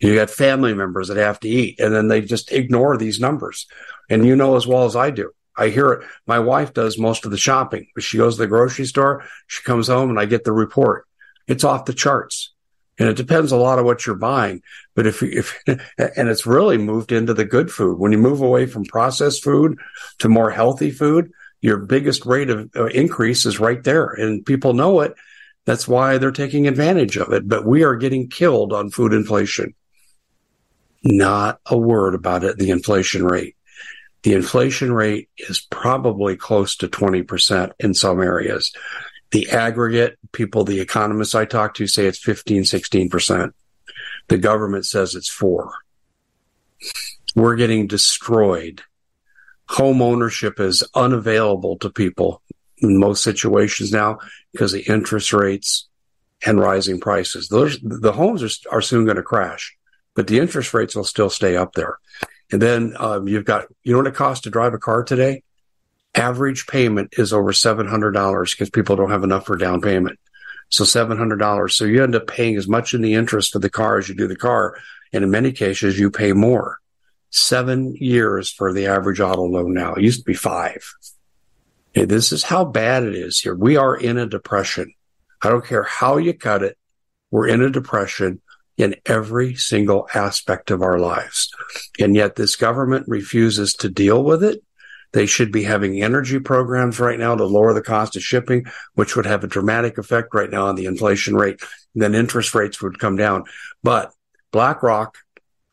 You 0.00 0.14
got 0.14 0.30
family 0.30 0.74
members 0.74 1.08
that 1.08 1.16
have 1.16 1.40
to 1.40 1.48
eat 1.48 1.80
and 1.80 1.92
then 1.92 2.08
they 2.08 2.20
just 2.20 2.52
ignore 2.52 2.96
these 2.96 3.18
numbers. 3.18 3.66
And 4.08 4.24
you 4.24 4.36
know 4.36 4.56
as 4.56 4.66
well 4.66 4.84
as 4.84 4.94
I 4.94 5.10
do. 5.10 5.32
I 5.56 5.70
hear 5.70 5.90
it. 5.92 6.06
My 6.24 6.38
wife 6.38 6.72
does 6.72 6.98
most 6.98 7.24
of 7.24 7.32
the 7.32 7.36
shopping. 7.36 7.88
She 7.98 8.16
goes 8.16 8.36
to 8.36 8.42
the 8.42 8.46
grocery 8.46 8.84
store. 8.84 9.24
She 9.48 9.62
comes 9.64 9.88
home 9.88 10.08
and 10.08 10.20
I 10.20 10.24
get 10.24 10.44
the 10.44 10.52
report. 10.52 11.04
It's 11.48 11.64
off 11.64 11.84
the 11.84 11.94
charts. 11.94 12.54
And 13.00 13.08
it 13.08 13.16
depends 13.16 13.50
a 13.50 13.56
lot 13.56 13.78
on 13.78 13.84
what 13.84 14.06
you're 14.06 14.16
buying. 14.16 14.62
But 14.94 15.06
if, 15.06 15.22
if, 15.22 15.58
and 15.66 16.28
it's 16.28 16.46
really 16.46 16.78
moved 16.78 17.10
into 17.10 17.34
the 17.34 17.44
good 17.44 17.72
food. 17.72 17.98
When 17.98 18.12
you 18.12 18.18
move 18.18 18.40
away 18.40 18.66
from 18.66 18.84
processed 18.84 19.42
food 19.42 19.78
to 20.18 20.28
more 20.28 20.50
healthy 20.50 20.92
food, 20.92 21.32
your 21.60 21.78
biggest 21.78 22.24
rate 22.24 22.50
of 22.50 22.70
uh, 22.76 22.86
increase 22.86 23.44
is 23.46 23.58
right 23.58 23.82
there. 23.82 24.06
And 24.06 24.46
people 24.46 24.74
know 24.74 25.00
it. 25.00 25.14
That's 25.68 25.86
why 25.86 26.16
they're 26.16 26.30
taking 26.30 26.66
advantage 26.66 27.18
of 27.18 27.30
it. 27.34 27.46
But 27.46 27.66
we 27.66 27.84
are 27.84 27.94
getting 27.94 28.30
killed 28.30 28.72
on 28.72 28.88
food 28.88 29.12
inflation. 29.12 29.74
Not 31.04 31.60
a 31.66 31.76
word 31.76 32.14
about 32.14 32.42
it, 32.42 32.56
the 32.56 32.70
inflation 32.70 33.22
rate. 33.22 33.54
The 34.22 34.32
inflation 34.32 34.94
rate 34.94 35.28
is 35.36 35.60
probably 35.60 36.36
close 36.36 36.74
to 36.76 36.88
20% 36.88 37.72
in 37.80 37.92
some 37.92 38.22
areas. 38.22 38.72
The 39.30 39.50
aggregate 39.50 40.18
people, 40.32 40.64
the 40.64 40.80
economists 40.80 41.34
I 41.34 41.44
talk 41.44 41.74
to 41.74 41.86
say 41.86 42.06
it's 42.06 42.18
15, 42.18 42.62
16%. 42.62 43.52
The 44.28 44.38
government 44.38 44.86
says 44.86 45.14
it's 45.14 45.28
four. 45.28 45.74
We're 47.36 47.56
getting 47.56 47.88
destroyed. 47.88 48.80
Home 49.68 50.00
ownership 50.00 50.60
is 50.60 50.82
unavailable 50.94 51.76
to 51.80 51.90
people 51.90 52.40
in 52.82 52.98
most 52.98 53.22
situations 53.22 53.92
now 53.92 54.18
because 54.52 54.74
of 54.74 54.82
interest 54.86 55.32
rates 55.32 55.88
and 56.46 56.60
rising 56.60 57.00
prices. 57.00 57.48
Those, 57.48 57.78
the 57.82 58.12
homes 58.12 58.42
are, 58.42 58.76
are 58.76 58.82
soon 58.82 59.04
going 59.04 59.16
to 59.16 59.22
crash 59.22 59.76
but 60.18 60.26
the 60.26 60.40
interest 60.40 60.74
rates 60.74 60.96
will 60.96 61.04
still 61.04 61.30
stay 61.30 61.56
up 61.56 61.74
there. 61.74 61.96
And 62.50 62.60
then 62.60 62.96
um, 62.98 63.28
you've 63.28 63.44
got, 63.44 63.66
you 63.84 63.92
know 63.92 63.98
what 63.98 64.08
it 64.08 64.16
costs 64.16 64.42
to 64.42 64.50
drive 64.50 64.74
a 64.74 64.78
car 64.78 65.04
today? 65.04 65.44
Average 66.12 66.66
payment 66.66 67.14
is 67.16 67.32
over 67.32 67.52
$700 67.52 68.50
because 68.50 68.68
people 68.68 68.96
don't 68.96 69.12
have 69.12 69.22
enough 69.22 69.46
for 69.46 69.56
down 69.56 69.80
payment. 69.80 70.18
So 70.70 70.82
$700. 70.82 71.70
So 71.70 71.84
you 71.84 72.02
end 72.02 72.16
up 72.16 72.26
paying 72.26 72.56
as 72.56 72.66
much 72.66 72.94
in 72.94 73.00
the 73.00 73.14
interest 73.14 73.52
for 73.52 73.60
the 73.60 73.70
car 73.70 73.96
as 73.96 74.08
you 74.08 74.16
do 74.16 74.26
the 74.26 74.34
car. 74.34 74.76
And 75.12 75.22
in 75.22 75.30
many 75.30 75.52
cases, 75.52 76.00
you 76.00 76.10
pay 76.10 76.32
more. 76.32 76.80
Seven 77.30 77.94
years 77.94 78.50
for 78.50 78.72
the 78.72 78.88
average 78.88 79.20
auto 79.20 79.44
loan 79.44 79.72
now. 79.72 79.94
It 79.94 80.02
used 80.02 80.18
to 80.18 80.24
be 80.24 80.34
five. 80.34 80.82
Okay, 81.96 82.04
this 82.04 82.32
is 82.32 82.44
how 82.44 82.64
bad 82.64 83.02
it 83.02 83.14
is 83.14 83.40
here. 83.40 83.54
We 83.54 83.76
are 83.76 83.96
in 83.96 84.18
a 84.18 84.26
depression. 84.26 84.92
I 85.42 85.48
don't 85.48 85.64
care 85.64 85.84
how 85.84 86.16
you 86.16 86.34
cut 86.34 86.62
it. 86.62 86.76
We're 87.30 87.48
in 87.48 87.62
a 87.62 87.70
depression 87.70 88.40
in 88.76 88.94
every 89.06 89.54
single 89.56 90.08
aspect 90.14 90.70
of 90.70 90.82
our 90.82 90.98
lives. 90.98 91.50
And 91.98 92.14
yet 92.14 92.36
this 92.36 92.56
government 92.56 93.06
refuses 93.08 93.74
to 93.74 93.88
deal 93.88 94.22
with 94.22 94.44
it. 94.44 94.62
They 95.12 95.26
should 95.26 95.50
be 95.50 95.64
having 95.64 96.02
energy 96.02 96.38
programs 96.38 97.00
right 97.00 97.18
now 97.18 97.34
to 97.34 97.44
lower 97.44 97.72
the 97.72 97.82
cost 97.82 98.14
of 98.14 98.22
shipping, 98.22 98.66
which 98.94 99.16
would 99.16 99.26
have 99.26 99.42
a 99.42 99.48
dramatic 99.48 99.98
effect 99.98 100.34
right 100.34 100.50
now 100.50 100.66
on 100.66 100.74
the 100.76 100.84
inflation 100.84 101.34
rate. 101.34 101.60
And 101.94 102.02
then 102.02 102.14
interest 102.14 102.54
rates 102.54 102.82
would 102.82 102.98
come 102.98 103.16
down. 103.16 103.44
But 103.82 104.12
BlackRock, 104.52 105.16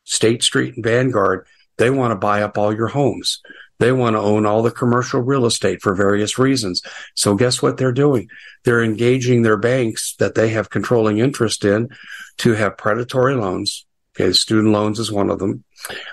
State 0.04 0.42
Street, 0.42 0.74
and 0.74 0.84
Vanguard, 0.84 1.46
they 1.78 1.90
want 1.90 2.12
to 2.12 2.16
buy 2.16 2.42
up 2.42 2.58
all 2.58 2.74
your 2.74 2.88
homes. 2.88 3.40
They 3.78 3.92
want 3.92 4.14
to 4.14 4.20
own 4.20 4.46
all 4.46 4.62
the 4.62 4.70
commercial 4.70 5.20
real 5.20 5.44
estate 5.44 5.82
for 5.82 5.94
various 5.94 6.38
reasons. 6.38 6.82
So 7.14 7.34
guess 7.34 7.60
what 7.60 7.76
they're 7.76 7.92
doing? 7.92 8.28
They're 8.64 8.82
engaging 8.82 9.42
their 9.42 9.58
banks 9.58 10.14
that 10.18 10.34
they 10.34 10.50
have 10.50 10.70
controlling 10.70 11.18
interest 11.18 11.64
in 11.64 11.90
to 12.38 12.52
have 12.54 12.78
predatory 12.78 13.34
loans. 13.34 13.84
Okay. 14.18 14.32
Student 14.32 14.72
loans 14.72 14.98
is 14.98 15.12
one 15.12 15.28
of 15.28 15.38
them. 15.38 15.62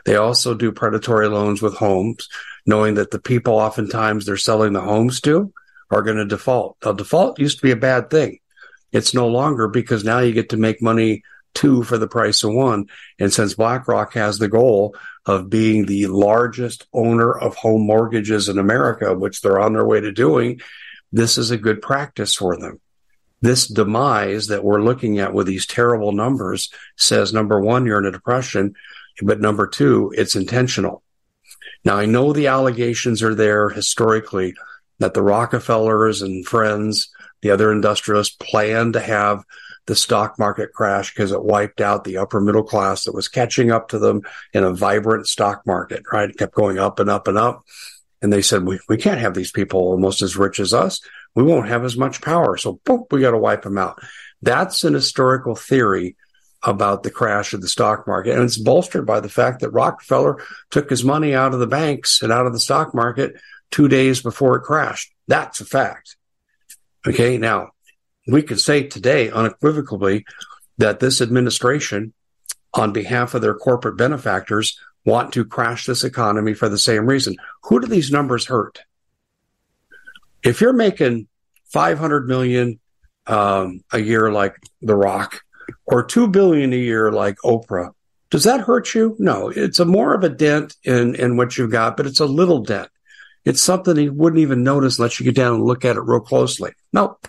They 0.06 0.17
also 0.17 0.54
do 0.54 0.73
predatory 0.73 1.30
loans 1.30 1.62
with 1.62 1.76
homes, 1.76 2.28
knowing 2.65 2.95
that 2.95 3.12
the 3.12 3.19
people 3.19 3.54
oftentimes 3.54 4.26
they're 4.26 4.36
selling 4.36 4.73
the 4.73 4.82
homes 4.82 5.21
to 5.21 5.54
are 5.89 6.02
going 6.02 6.17
to 6.17 6.26
default. 6.26 6.78
Now 6.84 6.91
default 6.91 7.39
used 7.39 7.60
to 7.60 7.63
be 7.63 7.71
a 7.71 7.78
bad 7.78 8.10
thing. 8.10 8.39
It's 8.91 9.13
no 9.13 9.28
longer 9.28 9.69
because 9.69 10.04
now 10.04 10.19
you 10.19 10.34
get 10.34 10.49
to 10.49 10.58
make 10.58 10.82
money 10.82 11.23
two 11.54 11.84
for 11.84 11.97
the 11.97 12.08
price 12.08 12.43
of 12.43 12.54
one. 12.54 12.88
And 13.19 13.32
since 13.32 13.54
BlackRock 13.54 14.13
has 14.13 14.38
the 14.38 14.49
goal 14.49 14.95
of 15.26 15.50
being 15.50 15.86
the 15.86 16.08
largest 16.08 16.86
owner 16.94 17.32
of 17.32 17.56
home 17.56 17.86
mortgages 17.86 18.50
in 18.50 18.60
America, 18.60 19.14
which 19.14 19.42
they're 19.42 19.60
on 19.60 19.74
their 19.74 19.86
way 19.86 20.02
to 20.02 20.12
doing, 20.12 20.60
this 21.12 21.38
is 21.38 21.52
a 21.52 21.58
good 21.58 21.82
practice 21.82 22.36
for 22.36 22.58
them. 22.58 22.80
This 23.42 23.68
demise 23.68 24.48
that 24.48 24.64
we're 24.64 24.82
looking 24.82 25.20
at 25.20 25.34
with 25.34 25.48
these 25.48 25.66
terrible 25.66 26.12
numbers 26.12 26.72
says 26.98 27.34
number 27.34 27.60
one, 27.60 27.86
you're 27.86 28.00
in 28.00 28.06
a 28.06 28.12
depression, 28.12 28.74
but 29.22 29.42
number 29.42 29.68
two, 29.68 30.14
it's 30.18 30.36
intentional. 30.36 31.04
Now 31.86 31.98
I 31.98 32.06
know 32.06 32.34
the 32.34 32.48
allegations 32.48 33.22
are 33.22 33.36
there 33.36 33.70
historically 33.70 34.56
that 35.00 35.14
the 35.14 35.22
Rockefellers 35.22 36.22
and 36.22 36.46
friends, 36.46 37.10
the 37.42 37.50
other 37.50 37.72
industrialists 37.72 38.36
plan 38.36 38.94
to 38.94 39.00
have 39.00 39.44
the 39.86 39.96
stock 39.96 40.39
market 40.39 40.72
crash 40.74 41.13
because 41.13 41.32
it 41.32 41.43
wiped 41.43 41.82
out 41.82 42.04
the 42.04 42.17
upper 42.17 42.39
middle 42.39 42.63
class 42.63 43.04
that 43.04 43.13
was 43.13 43.28
catching 43.28 43.72
up 43.72 43.89
to 43.89 44.00
them 44.00 44.22
in 44.54 44.63
a 44.63 44.74
vibrant 44.74 45.28
stock 45.28 45.65
market, 45.65 46.04
right? 46.12 46.30
It 46.30 46.38
kept 46.38 46.56
going 46.56 46.80
up 46.80 47.00
and 47.00 47.10
up 47.10 47.28
and 47.28 47.38
up. 47.38 47.63
And 48.22 48.32
they 48.32 48.41
said, 48.41 48.63
we, 48.63 48.80
we 48.88 48.98
can't 48.98 49.19
have 49.19 49.34
these 49.34 49.52
people 49.52 49.82
almost 49.82 50.22
as 50.22 50.38
rich 50.38 50.60
as 50.60 50.74
us. 50.74 51.02
We 51.36 51.43
won't 51.43 51.67
have 51.67 51.84
as 51.84 51.98
much 51.98 52.22
power. 52.22 52.56
So 52.56 52.80
we 53.12 53.19
got 53.19 53.32
to 53.32 53.38
wipe 53.38 53.63
them 53.63 53.78
out. 53.78 54.00
That's 54.41 54.84
an 54.86 54.93
historical 54.93 55.56
theory 55.56 56.15
about 56.63 57.04
the 57.04 57.12
crash 57.12 57.54
of 57.54 57.62
the 57.62 57.67
stock 57.67 58.08
market. 58.08 58.36
And 58.36 58.43
it's 58.43 58.58
bolstered 58.58 59.06
by 59.06 59.19
the 59.19 59.28
fact 59.28 59.60
that 59.60 59.72
Rockefeller 59.72 60.41
took 60.72 60.89
his 60.89 61.04
money 61.04 61.36
out 61.36 61.54
of 61.54 61.60
the 61.60 61.67
banks 61.67 62.22
and 62.22 62.32
out 62.32 62.46
of 62.46 62.54
the 62.54 62.60
stock 62.60 62.93
market 62.93 63.36
two 63.72 63.89
days 63.89 64.22
before 64.22 64.56
it 64.56 64.62
crashed. 64.62 65.12
That's 65.28 65.60
a 65.60 65.65
fact. 65.65 66.15
Okay. 67.06 67.38
Now 67.38 67.72
we 68.28 68.42
could 68.42 68.60
say 68.60 68.84
today 68.84 69.30
unequivocally 69.30 70.26
that 70.78 71.00
this 71.00 71.22
administration, 71.22 72.14
on 72.74 72.94
behalf 72.94 73.34
of 73.34 73.42
their 73.42 73.54
corporate 73.54 73.98
benefactors, 73.98 74.80
want 75.06 75.34
to 75.34 75.46
crash 75.46 75.86
this 75.86 76.04
economy 76.04 76.54
for 76.54 76.70
the 76.70 76.78
same 76.78 77.06
reason. 77.06 77.36
Who 77.64 77.80
do 77.80 77.88
these 77.88 78.12
numbers 78.12 78.46
hurt? 78.46 78.80
If 80.44 80.62
you're 80.62 80.74
making 80.74 81.28
500 81.72 82.28
million 82.28 82.80
um, 83.28 83.82
a 83.92 84.00
year 84.00 84.32
like 84.32 84.56
The 84.82 84.96
Rock 84.96 85.42
or 85.86 86.04
2 86.04 86.28
billion 86.28 86.74
a 86.74 86.78
year 86.78 87.12
like 87.12 87.38
Oprah, 87.44 87.92
does 88.30 88.46
that 88.46 88.62
hurt 88.62 88.96
you? 88.96 89.16
No, 89.20 89.50
it's 89.50 89.80
a 89.80 89.86
more 89.86 90.14
of 90.14 90.24
a 90.24 90.30
dent 90.30 90.76
in, 90.84 91.16
in 91.16 91.38
what 91.38 91.58
you've 91.58 91.72
got, 91.72 91.96
but 91.96 92.08
it's 92.08 92.20
a 92.20 92.26
little 92.26 92.64
dent. 92.64 92.90
It's 93.46 93.62
something 93.62 93.96
you 93.98 94.14
wouldn't 94.14 94.42
even 94.42 94.64
notice 94.64 94.98
unless 94.98 95.20
you 95.20 95.26
get 95.26 95.36
down 95.36 95.56
and 95.56 95.64
look 95.64 95.86
at 95.86 95.98
it 95.98 96.02
real 96.02 96.22
closely. 96.22 96.72
Nope. 96.92 97.28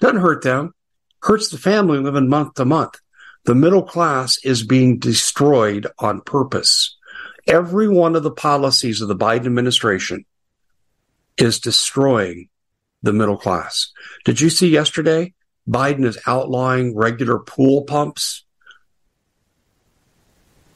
Doesn't 0.00 0.20
hurt 0.20 0.42
them. 0.42 0.74
Hurts 1.22 1.48
the 1.48 1.58
family 1.58 1.98
living 1.98 2.28
month 2.28 2.54
to 2.54 2.64
month. 2.64 3.00
The 3.44 3.54
middle 3.54 3.82
class 3.82 4.38
is 4.44 4.66
being 4.66 4.98
destroyed 4.98 5.86
on 5.98 6.20
purpose. 6.22 6.96
Every 7.46 7.88
one 7.88 8.16
of 8.16 8.22
the 8.22 8.30
policies 8.30 9.00
of 9.00 9.08
the 9.08 9.16
Biden 9.16 9.46
administration 9.46 10.24
is 11.36 11.60
destroying 11.60 12.48
the 13.02 13.12
middle 13.12 13.36
class. 13.36 13.92
Did 14.24 14.40
you 14.40 14.48
see 14.48 14.68
yesterday? 14.68 15.34
Biden 15.68 16.04
is 16.04 16.18
outlawing 16.26 16.96
regular 16.96 17.38
pool 17.38 17.82
pumps. 17.82 18.44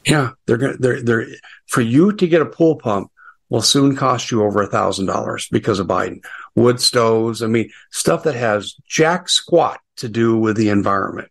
Yeah, 0.05 0.31
they're 0.45 0.57
going 0.57 0.73
to, 0.73 0.77
they're, 0.77 1.01
they're, 1.01 1.27
for 1.67 1.81
you 1.81 2.13
to 2.13 2.27
get 2.27 2.41
a 2.41 2.45
pool 2.45 2.75
pump 2.75 3.11
will 3.49 3.61
soon 3.61 3.95
cost 3.95 4.31
you 4.31 4.43
over 4.43 4.61
a 4.61 4.67
thousand 4.67 5.07
dollars 5.07 5.47
because 5.51 5.79
of 5.79 5.87
Biden 5.87 6.23
wood 6.55 6.79
stoves. 6.79 7.41
I 7.41 7.47
mean, 7.47 7.69
stuff 7.91 8.23
that 8.23 8.35
has 8.35 8.75
jack 8.87 9.29
squat 9.29 9.79
to 9.97 10.09
do 10.09 10.37
with 10.37 10.57
the 10.57 10.69
environment. 10.69 11.29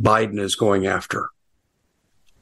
Biden 0.00 0.38
is 0.38 0.54
going 0.54 0.86
after 0.86 1.28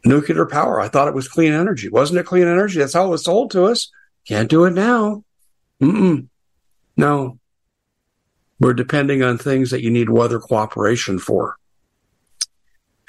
nuclear 0.05 0.47
power. 0.47 0.81
I 0.81 0.89
thought 0.89 1.09
it 1.09 1.15
was 1.15 1.29
clean 1.29 1.53
energy. 1.53 1.89
Wasn't 1.89 2.19
it 2.19 2.27
clean 2.27 2.47
energy? 2.47 2.79
That's 2.79 2.95
how 2.95 3.07
it 3.07 3.11
was 3.11 3.25
sold 3.25 3.51
to 3.53 3.65
us. 3.65 3.91
Can't 4.27 4.51
do 4.51 4.65
it 4.65 4.73
now. 4.73 5.25
Mm-mm. 5.81 6.29
No. 6.97 7.39
We're 8.61 8.75
depending 8.75 9.23
on 9.23 9.39
things 9.39 9.71
that 9.71 9.83
you 9.83 9.91
need 9.91 10.11
weather 10.11 10.41
cooperation 10.41 11.19
for. 11.19 11.57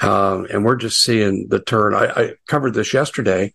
Um, 0.02 0.48
and 0.52 0.64
we're 0.64 0.78
just 0.78 1.04
seeing 1.04 1.48
the 1.50 1.60
turn. 1.60 1.94
I, 1.94 2.06
I 2.06 2.34
covered 2.48 2.74
this 2.74 2.94
yesterday 2.94 3.54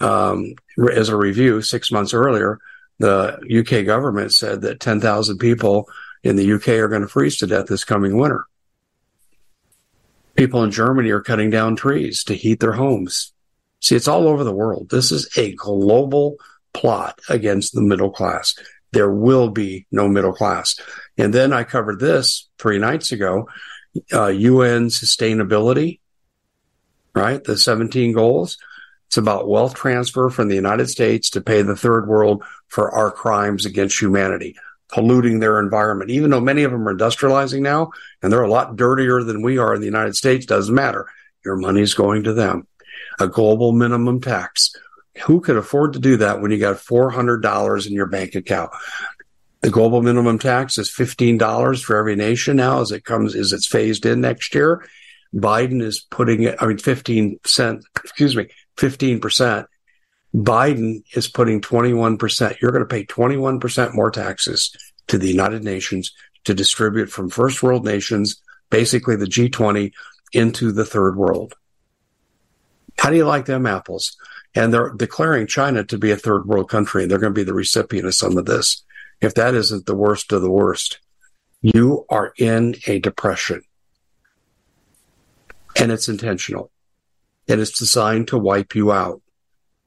um, 0.00 0.54
as 0.92 1.08
a 1.08 1.16
review 1.16 1.62
six 1.62 1.90
months 1.90 2.12
earlier 2.12 2.58
the 2.98 3.38
UK 3.60 3.84
government 3.84 4.32
said 4.32 4.62
that 4.62 4.80
10,000 4.80 5.38
people 5.38 5.88
in 6.22 6.36
the 6.36 6.52
UK 6.52 6.68
are 6.68 6.88
going 6.88 7.02
to 7.02 7.08
freeze 7.08 7.36
to 7.38 7.46
death 7.46 7.66
this 7.66 7.84
coming 7.84 8.16
winter. 8.18 8.46
People 10.34 10.62
in 10.64 10.70
Germany 10.70 11.10
are 11.10 11.22
cutting 11.22 11.50
down 11.50 11.76
trees 11.76 12.24
to 12.24 12.34
heat 12.34 12.60
their 12.60 12.72
homes. 12.72 13.32
See, 13.80 13.96
it's 13.96 14.08
all 14.08 14.26
over 14.28 14.44
the 14.44 14.54
world. 14.54 14.88
This 14.90 15.12
is 15.12 15.28
a 15.36 15.54
global 15.54 16.36
plot 16.72 17.20
against 17.28 17.74
the 17.74 17.82
middle 17.82 18.10
class. 18.10 18.54
There 18.92 19.10
will 19.10 19.50
be 19.50 19.86
no 19.90 20.08
middle 20.08 20.32
class. 20.32 20.78
And 21.18 21.32
then 21.32 21.52
I 21.52 21.64
covered 21.64 22.00
this 22.00 22.48
three 22.58 22.78
nights 22.78 23.12
ago, 23.12 23.48
uh, 24.12 24.26
UN 24.26 24.88
sustainability, 24.88 26.00
right? 27.14 27.42
The 27.42 27.56
17 27.56 28.12
goals. 28.12 28.58
It's 29.06 29.16
about 29.16 29.48
wealth 29.48 29.74
transfer 29.74 30.30
from 30.30 30.48
the 30.48 30.54
United 30.54 30.88
States 30.88 31.30
to 31.30 31.40
pay 31.40 31.62
the 31.62 31.76
third 31.76 32.08
world 32.08 32.42
for 32.68 32.90
our 32.90 33.10
crimes 33.10 33.64
against 33.64 34.00
humanity, 34.00 34.56
polluting 34.92 35.38
their 35.38 35.60
environment. 35.60 36.10
Even 36.10 36.30
though 36.30 36.40
many 36.40 36.64
of 36.64 36.72
them 36.72 36.88
are 36.88 36.94
industrializing 36.94 37.60
now 37.60 37.90
and 38.22 38.32
they're 38.32 38.42
a 38.42 38.50
lot 38.50 38.76
dirtier 38.76 39.22
than 39.22 39.42
we 39.42 39.58
are 39.58 39.74
in 39.74 39.80
the 39.80 39.86
United 39.86 40.16
States, 40.16 40.46
doesn't 40.46 40.74
matter. 40.74 41.06
Your 41.44 41.56
money's 41.56 41.94
going 41.94 42.24
to 42.24 42.32
them. 42.32 42.66
A 43.20 43.28
global 43.28 43.72
minimum 43.72 44.20
tax. 44.20 44.72
Who 45.24 45.40
could 45.40 45.56
afford 45.56 45.94
to 45.94 45.98
do 45.98 46.18
that 46.18 46.40
when 46.42 46.50
you 46.50 46.58
got 46.58 46.76
$400 46.76 47.86
in 47.86 47.92
your 47.92 48.06
bank 48.06 48.34
account? 48.34 48.70
The 49.62 49.70
global 49.70 50.02
minimum 50.02 50.38
tax 50.38 50.78
is 50.78 50.90
$15 50.90 51.82
for 51.82 51.96
every 51.96 52.16
nation 52.16 52.56
now 52.56 52.80
as 52.80 52.92
it 52.92 53.04
comes, 53.04 53.34
as 53.34 53.52
it's 53.52 53.66
phased 53.66 54.04
in 54.04 54.20
next 54.20 54.54
year. 54.54 54.86
Biden 55.34 55.82
is 55.82 56.00
putting 56.00 56.44
it, 56.44 56.56
I 56.60 56.66
mean, 56.66 56.78
15 56.78 57.40
cent, 57.44 57.84
excuse 57.96 58.36
me, 58.36 58.48
15%. 58.76 59.66
Biden 60.34 61.02
is 61.14 61.28
putting 61.28 61.60
21%. 61.60 62.60
You're 62.60 62.72
going 62.72 62.86
to 62.86 62.86
pay 62.86 63.04
21% 63.04 63.94
more 63.94 64.10
taxes 64.10 64.74
to 65.08 65.18
the 65.18 65.28
United 65.28 65.64
Nations 65.64 66.12
to 66.44 66.54
distribute 66.54 67.10
from 67.10 67.30
first 67.30 67.62
world 67.62 67.84
nations, 67.84 68.42
basically 68.70 69.16
the 69.16 69.26
G20, 69.26 69.92
into 70.32 70.72
the 70.72 70.84
third 70.84 71.16
world. 71.16 71.54
How 72.98 73.10
do 73.10 73.16
you 73.16 73.26
like 73.26 73.46
them 73.46 73.66
apples? 73.66 74.16
And 74.54 74.72
they're 74.72 74.90
declaring 74.90 75.46
China 75.46 75.84
to 75.84 75.98
be 75.98 76.10
a 76.10 76.16
third 76.16 76.46
world 76.46 76.68
country, 76.68 77.02
and 77.02 77.10
they're 77.10 77.18
going 77.18 77.34
to 77.34 77.38
be 77.40 77.44
the 77.44 77.54
recipient 77.54 78.06
of 78.06 78.14
some 78.14 78.36
of 78.36 78.46
this. 78.46 78.82
If 79.20 79.34
that 79.34 79.54
isn't 79.54 79.86
the 79.86 79.94
worst 79.94 80.32
of 80.32 80.42
the 80.42 80.50
worst, 80.50 80.98
you 81.62 82.04
are 82.10 82.32
in 82.38 82.76
a 82.86 82.98
depression. 82.98 83.62
And 85.78 85.92
it's 85.92 86.08
intentional 86.08 86.70
and 87.48 87.60
it's 87.60 87.78
designed 87.78 88.28
to 88.28 88.38
wipe 88.38 88.74
you 88.74 88.92
out. 88.92 89.22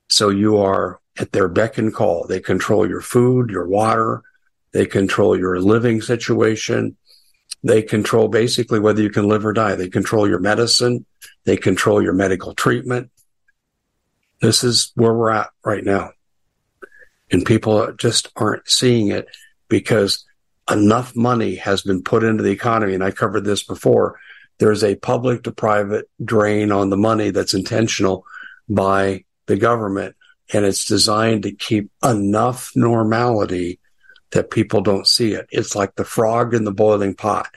So 0.09 0.29
you 0.29 0.57
are 0.57 0.99
at 1.17 1.31
their 1.31 1.47
beck 1.47 1.77
and 1.77 1.93
call. 1.93 2.25
They 2.25 2.39
control 2.39 2.87
your 2.87 3.01
food, 3.01 3.49
your 3.49 3.67
water. 3.67 4.21
They 4.71 4.85
control 4.85 5.37
your 5.37 5.59
living 5.59 6.01
situation. 6.01 6.95
They 7.63 7.81
control 7.81 8.27
basically 8.27 8.79
whether 8.79 9.01
you 9.01 9.09
can 9.09 9.27
live 9.27 9.45
or 9.45 9.53
die. 9.53 9.75
They 9.75 9.89
control 9.89 10.27
your 10.27 10.39
medicine. 10.39 11.05
They 11.45 11.57
control 11.57 12.01
your 12.01 12.13
medical 12.13 12.53
treatment. 12.53 13.11
This 14.41 14.63
is 14.63 14.91
where 14.95 15.13
we're 15.13 15.31
at 15.31 15.49
right 15.65 15.83
now. 15.83 16.11
And 17.31 17.45
people 17.45 17.91
just 17.93 18.31
aren't 18.35 18.67
seeing 18.69 19.09
it 19.09 19.27
because 19.67 20.25
enough 20.71 21.15
money 21.15 21.55
has 21.55 21.81
been 21.81 22.01
put 22.01 22.23
into 22.23 22.43
the 22.43 22.51
economy. 22.51 22.93
And 22.93 23.03
I 23.03 23.11
covered 23.11 23.43
this 23.43 23.63
before 23.63 24.19
there's 24.59 24.83
a 24.83 24.95
public 24.95 25.43
to 25.43 25.51
private 25.51 26.09
drain 26.23 26.71
on 26.71 26.89
the 26.89 26.97
money 26.97 27.31
that's 27.31 27.53
intentional 27.53 28.25
by 28.67 29.23
the 29.47 29.57
government 29.57 30.15
and 30.53 30.65
it's 30.65 30.85
designed 30.85 31.43
to 31.43 31.51
keep 31.51 31.91
enough 32.03 32.71
normality 32.75 33.79
that 34.31 34.51
people 34.51 34.81
don't 34.81 35.07
see 35.07 35.33
it. 35.33 35.47
It's 35.51 35.75
like 35.75 35.95
the 35.95 36.05
frog 36.05 36.53
in 36.53 36.63
the 36.63 36.71
boiling 36.71 37.15
pot, 37.15 37.47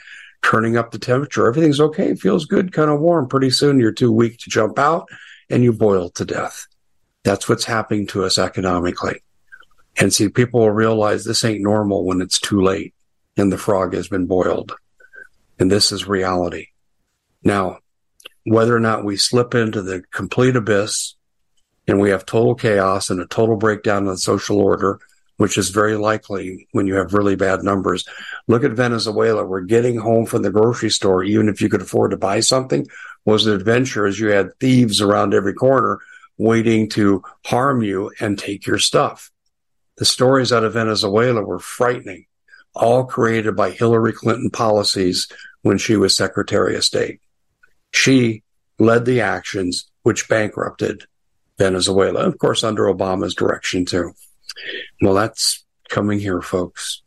turning 0.43 0.77
up 0.77 0.91
the 0.91 0.99
temperature. 0.99 1.47
Everything's 1.47 1.81
okay, 1.81 2.15
feels 2.15 2.47
good, 2.47 2.73
kind 2.73 2.91
of 2.91 3.01
warm. 3.01 3.29
Pretty 3.29 3.51
soon 3.51 3.79
you're 3.79 3.93
too 3.93 4.13
weak 4.13 4.39
to 4.39 4.51
jump 4.51 4.79
out 4.79 5.09
and 5.51 5.63
you 5.63 5.73
boil 5.73 6.11
to 6.11 6.25
death. 6.25 6.67
That's 7.25 7.49
what's 7.49 7.65
happening 7.65 8.07
to 8.09 8.25
us 8.25 8.39
economically. 8.39 9.23
And 9.97 10.13
see, 10.13 10.29
people 10.29 10.61
will 10.61 10.71
realize 10.71 11.25
this 11.25 11.45
ain't 11.45 11.63
normal 11.63 12.05
when 12.05 12.21
it's 12.21 12.41
too 12.41 12.61
late 12.61 12.95
and 13.37 13.53
the 13.53 13.59
frog 13.59 13.95
has 13.95 14.09
been 14.09 14.27
boiled. 14.27 14.75
And 15.59 15.71
this 15.71 15.93
is 15.93 16.09
reality. 16.09 16.69
Now, 17.43 17.79
whether 18.45 18.75
or 18.75 18.81
not 18.81 19.05
we 19.05 19.17
slip 19.17 19.55
into 19.55 19.83
the 19.83 20.03
complete 20.13 20.57
abyss 20.57 21.15
and 21.87 22.01
we 22.01 22.11
have 22.11 22.27
total 22.27 22.55
chaos 22.55 23.11
and 23.11 23.21
a 23.21 23.27
total 23.27 23.57
breakdown 23.57 24.07
of 24.07 24.15
the 24.15 24.19
social 24.19 24.59
order, 24.59 25.01
which 25.37 25.59
is 25.59 25.71
very 25.71 25.97
likely 25.97 26.69
when 26.73 26.87
you 26.87 26.95
have 26.95 27.15
really 27.15 27.37
bad 27.37 27.63
numbers. 27.63 28.05
Look 28.47 28.65
at 28.65 28.73
Venezuela. 28.73 29.45
We're 29.45 29.63
getting 29.63 29.99
home 29.99 30.27
from 30.27 30.43
the 30.43 30.51
grocery 30.51 30.91
store, 30.91 31.25
even 31.25 31.49
if 31.49 31.61
you 31.61 31.69
could 31.69 31.83
afford 31.83 32.13
to 32.13 32.17
buy 32.17 32.41
something, 32.41 32.87
was 33.25 33.47
an 33.47 33.55
adventure 33.55 34.07
as 34.07 34.19
you 34.19 34.29
had 34.29 34.59
thieves 34.59 35.01
around 35.01 35.35
every 35.35 35.55
corner 35.55 36.01
waiting 36.39 36.89
to 36.91 37.23
harm 37.47 37.83
you 37.83 38.11
and 38.21 38.39
take 38.39 38.67
your 38.67 38.79
stuff. 38.79 39.31
The 39.97 40.05
stories 40.05 40.53
out 40.53 40.65
of 40.65 40.73
Venezuela 40.73 41.43
were 41.43 41.59
frightening, 41.59 42.27
all 42.75 43.05
created 43.05 43.55
by 43.55 43.71
Hillary 43.71 44.13
Clinton 44.13 44.51
policies 44.51 45.29
when 45.63 45.79
she 45.79 45.97
was 45.97 46.17
Secretary 46.17 46.75
of 46.75 46.85
State. 46.85 47.21
She 47.93 48.43
led 48.79 49.05
the 49.05 49.21
actions 49.21 49.91
which 50.03 50.29
bankrupted 50.29 51.05
Venezuela, 51.59 52.21
of 52.21 52.39
course, 52.39 52.65
under 52.65 52.85
Obama's 52.85 53.35
direction 53.35 53.85
too. 53.85 54.13
Well, 55.01 55.15
that's 55.15 55.65
coming 55.89 56.19
here, 56.19 56.43
folks. 56.43 57.03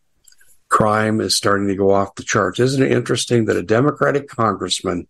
Crime 0.70 1.22
is 1.22 1.36
starting 1.36 1.68
to 1.68 1.76
go 1.76 1.92
off 1.92 2.16
the 2.16 2.24
charts. 2.24 2.60
Isn't 2.60 2.84
it 2.84 2.92
interesting 2.92 3.46
that 3.46 3.58
a 3.58 3.64
Democratic 3.64 4.28
congressman 4.28 5.08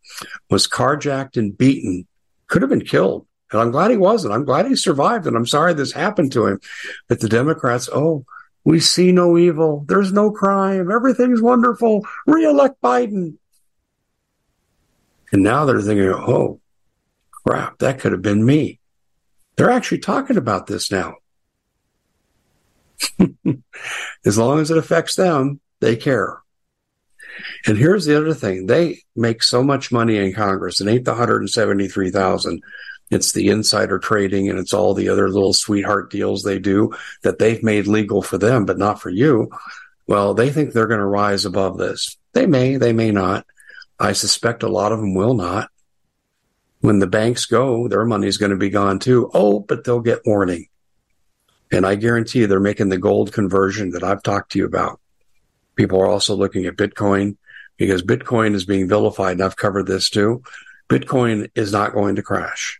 was 0.49 0.67
carjacked 0.67 1.37
and 1.37 1.57
beaten, 1.57 2.07
could 2.47 2.61
have 2.61 2.69
been 2.69 2.85
killed. 2.85 3.25
And 3.51 3.61
I'm 3.61 3.71
glad 3.71 3.91
he 3.91 3.97
wasn't. 3.97 4.33
I'm 4.33 4.45
glad 4.45 4.65
he 4.65 4.75
survived. 4.75 5.27
And 5.27 5.35
I'm 5.35 5.45
sorry 5.45 5.73
this 5.73 5.91
happened 5.91 6.31
to 6.33 6.47
him. 6.47 6.59
But 7.07 7.19
the 7.19 7.29
Democrats, 7.29 7.89
oh, 7.93 8.25
we 8.63 8.79
see 8.79 9.11
no 9.11 9.37
evil. 9.37 9.85
There's 9.87 10.11
no 10.11 10.31
crime. 10.31 10.91
Everything's 10.91 11.41
wonderful. 11.41 12.05
Reelect 12.25 12.81
Biden. 12.81 13.37
And 15.31 15.43
now 15.43 15.65
they're 15.65 15.81
thinking, 15.81 16.09
oh, 16.09 16.59
crap, 17.31 17.79
that 17.79 17.99
could 17.99 18.11
have 18.11 18.21
been 18.21 18.45
me. 18.45 18.79
They're 19.55 19.69
actually 19.69 19.99
talking 19.99 20.37
about 20.37 20.67
this 20.67 20.91
now. 20.91 21.15
as 24.25 24.37
long 24.37 24.59
as 24.59 24.71
it 24.71 24.77
affects 24.77 25.15
them, 25.15 25.59
they 25.79 25.95
care. 25.95 26.41
And 27.65 27.77
here's 27.77 28.05
the 28.05 28.17
other 28.17 28.33
thing. 28.33 28.65
They 28.65 28.99
make 29.15 29.43
so 29.43 29.63
much 29.63 29.91
money 29.91 30.17
in 30.17 30.33
Congress. 30.33 30.79
It 30.79 30.87
ain't 30.87 31.05
the 31.05 31.11
173,000. 31.11 32.61
It's 33.11 33.33
the 33.33 33.49
insider 33.49 33.99
trading 33.99 34.49
and 34.49 34.57
it's 34.57 34.73
all 34.73 34.93
the 34.93 35.09
other 35.09 35.29
little 35.29 35.53
sweetheart 35.53 36.09
deals 36.09 36.41
they 36.41 36.59
do 36.59 36.93
that 37.23 37.37
they've 37.39 37.61
made 37.61 37.87
legal 37.87 38.21
for 38.21 38.37
them, 38.37 38.65
but 38.65 38.77
not 38.77 39.01
for 39.01 39.09
you. 39.09 39.51
Well, 40.07 40.33
they 40.33 40.49
think 40.49 40.71
they're 40.71 40.87
going 40.87 40.99
to 40.99 41.05
rise 41.05 41.45
above 41.45 41.77
this. 41.77 42.17
They 42.33 42.45
may, 42.45 42.77
they 42.77 42.93
may 42.93 43.11
not. 43.11 43.45
I 43.99 44.11
suspect 44.13 44.63
a 44.63 44.67
lot 44.67 44.91
of 44.91 44.99
them 44.99 45.13
will 45.13 45.33
not. 45.33 45.69
When 46.81 46.99
the 46.99 47.07
banks 47.07 47.45
go, 47.45 47.87
their 47.87 48.05
money's 48.05 48.37
going 48.37 48.51
to 48.51 48.57
be 48.57 48.69
gone 48.69 48.99
too. 48.99 49.31
Oh, 49.33 49.59
but 49.59 49.83
they'll 49.83 50.01
get 50.01 50.25
warning. 50.25 50.67
And 51.71 51.85
I 51.85 51.95
guarantee 51.95 52.39
you 52.39 52.47
they're 52.47 52.59
making 52.59 52.89
the 52.89 52.97
gold 52.97 53.33
conversion 53.33 53.91
that 53.91 54.03
I've 54.03 54.21
talked 54.21 54.51
to 54.51 54.59
you 54.59 54.65
about. 54.65 54.99
People 55.75 55.99
are 55.99 56.07
also 56.07 56.35
looking 56.35 56.65
at 56.65 56.75
Bitcoin 56.75 57.37
because 57.77 58.03
Bitcoin 58.03 58.53
is 58.53 58.65
being 58.65 58.87
vilified. 58.87 59.33
And 59.33 59.43
I've 59.43 59.55
covered 59.55 59.87
this 59.87 60.09
too. 60.09 60.43
Bitcoin 60.89 61.49
is 61.55 61.71
not 61.71 61.93
going 61.93 62.15
to 62.15 62.21
crash. 62.21 62.79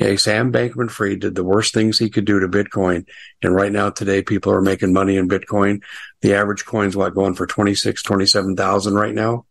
Okay. 0.00 0.16
Sam 0.18 0.52
Bankman 0.52 0.90
Fried 0.90 1.20
did 1.20 1.34
the 1.34 1.44
worst 1.44 1.72
things 1.72 1.98
he 1.98 2.10
could 2.10 2.26
do 2.26 2.40
to 2.40 2.48
Bitcoin. 2.48 3.06
And 3.42 3.54
right 3.54 3.72
now 3.72 3.90
today, 3.90 4.22
people 4.22 4.52
are 4.52 4.60
making 4.60 4.92
money 4.92 5.16
in 5.16 5.28
Bitcoin. 5.28 5.82
The 6.20 6.34
average 6.34 6.66
coin's 6.66 6.96
what 6.96 7.14
going 7.14 7.34
for 7.34 7.46
26, 7.46 8.02
27,000 8.02 8.94
right 8.94 9.14
now. 9.14 9.46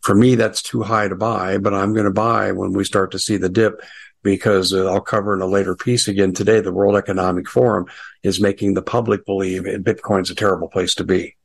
For 0.00 0.14
me, 0.14 0.34
that's 0.34 0.62
too 0.62 0.82
high 0.82 1.08
to 1.08 1.16
buy, 1.16 1.58
but 1.58 1.74
I'm 1.74 1.92
going 1.92 2.06
to 2.06 2.12
buy 2.12 2.52
when 2.52 2.72
we 2.72 2.84
start 2.84 3.10
to 3.12 3.18
see 3.18 3.36
the 3.36 3.48
dip 3.48 3.82
because 4.22 4.72
uh, 4.72 4.90
I'll 4.90 5.00
cover 5.00 5.34
in 5.34 5.40
a 5.40 5.46
later 5.46 5.74
piece 5.74 6.08
again 6.08 6.32
today. 6.32 6.60
The 6.60 6.72
World 6.72 6.96
Economic 6.96 7.48
Forum 7.48 7.86
is 8.22 8.40
making 8.40 8.74
the 8.74 8.82
public 8.82 9.24
believe 9.26 9.62
Bitcoin's 9.62 10.30
a 10.30 10.34
terrible 10.34 10.68
place 10.68 10.94
to 10.96 11.04
be. 11.04 11.36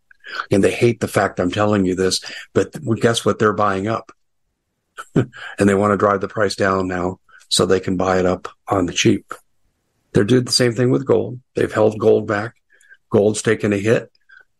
And 0.51 0.63
they 0.63 0.71
hate 0.71 0.99
the 0.99 1.07
fact 1.07 1.39
I'm 1.39 1.51
telling 1.51 1.85
you 1.85 1.95
this, 1.95 2.23
but 2.53 2.73
guess 2.99 3.25
what? 3.25 3.39
They're 3.39 3.53
buying 3.53 3.87
up 3.87 4.11
and 5.15 5.29
they 5.59 5.75
want 5.75 5.91
to 5.91 5.97
drive 5.97 6.21
the 6.21 6.27
price 6.27 6.55
down 6.55 6.87
now 6.87 7.19
so 7.49 7.65
they 7.65 7.79
can 7.79 7.97
buy 7.97 8.19
it 8.19 8.25
up 8.25 8.47
on 8.67 8.85
the 8.85 8.93
cheap. 8.93 9.33
They're 10.13 10.23
doing 10.23 10.45
the 10.45 10.51
same 10.51 10.73
thing 10.73 10.91
with 10.91 11.05
gold. 11.05 11.39
They've 11.55 11.71
held 11.71 11.99
gold 11.99 12.27
back. 12.27 12.55
Gold's 13.09 13.41
taken 13.41 13.73
a 13.73 13.77
hit 13.77 14.11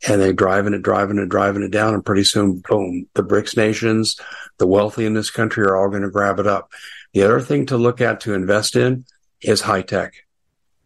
and 0.08 0.22
they're 0.22 0.34
driving 0.34 0.74
it, 0.74 0.82
driving 0.82 1.18
it, 1.18 1.30
driving 1.30 1.64
it 1.64 1.72
down. 1.72 1.94
And 1.94 2.06
pretty 2.06 2.24
soon, 2.24 2.62
boom, 2.68 3.08
the 3.14 3.24
BRICS 3.24 3.56
nations, 3.56 4.20
the 4.58 4.68
wealthy 4.68 5.06
in 5.06 5.14
this 5.14 5.30
country 5.30 5.64
are 5.64 5.78
all 5.78 5.90
going 5.90 6.04
to 6.04 6.10
grab 6.10 6.40
it 6.40 6.48
up. 6.48 6.72
The 7.14 7.24
other 7.24 7.40
thing 7.40 7.68
to 7.68 7.78
look 7.78 8.02
at 8.02 8.22
to 8.22 8.34
invest 8.34 8.76
in 8.76 9.06
is 9.42 9.62
high 9.62 9.82
tech 9.82 10.14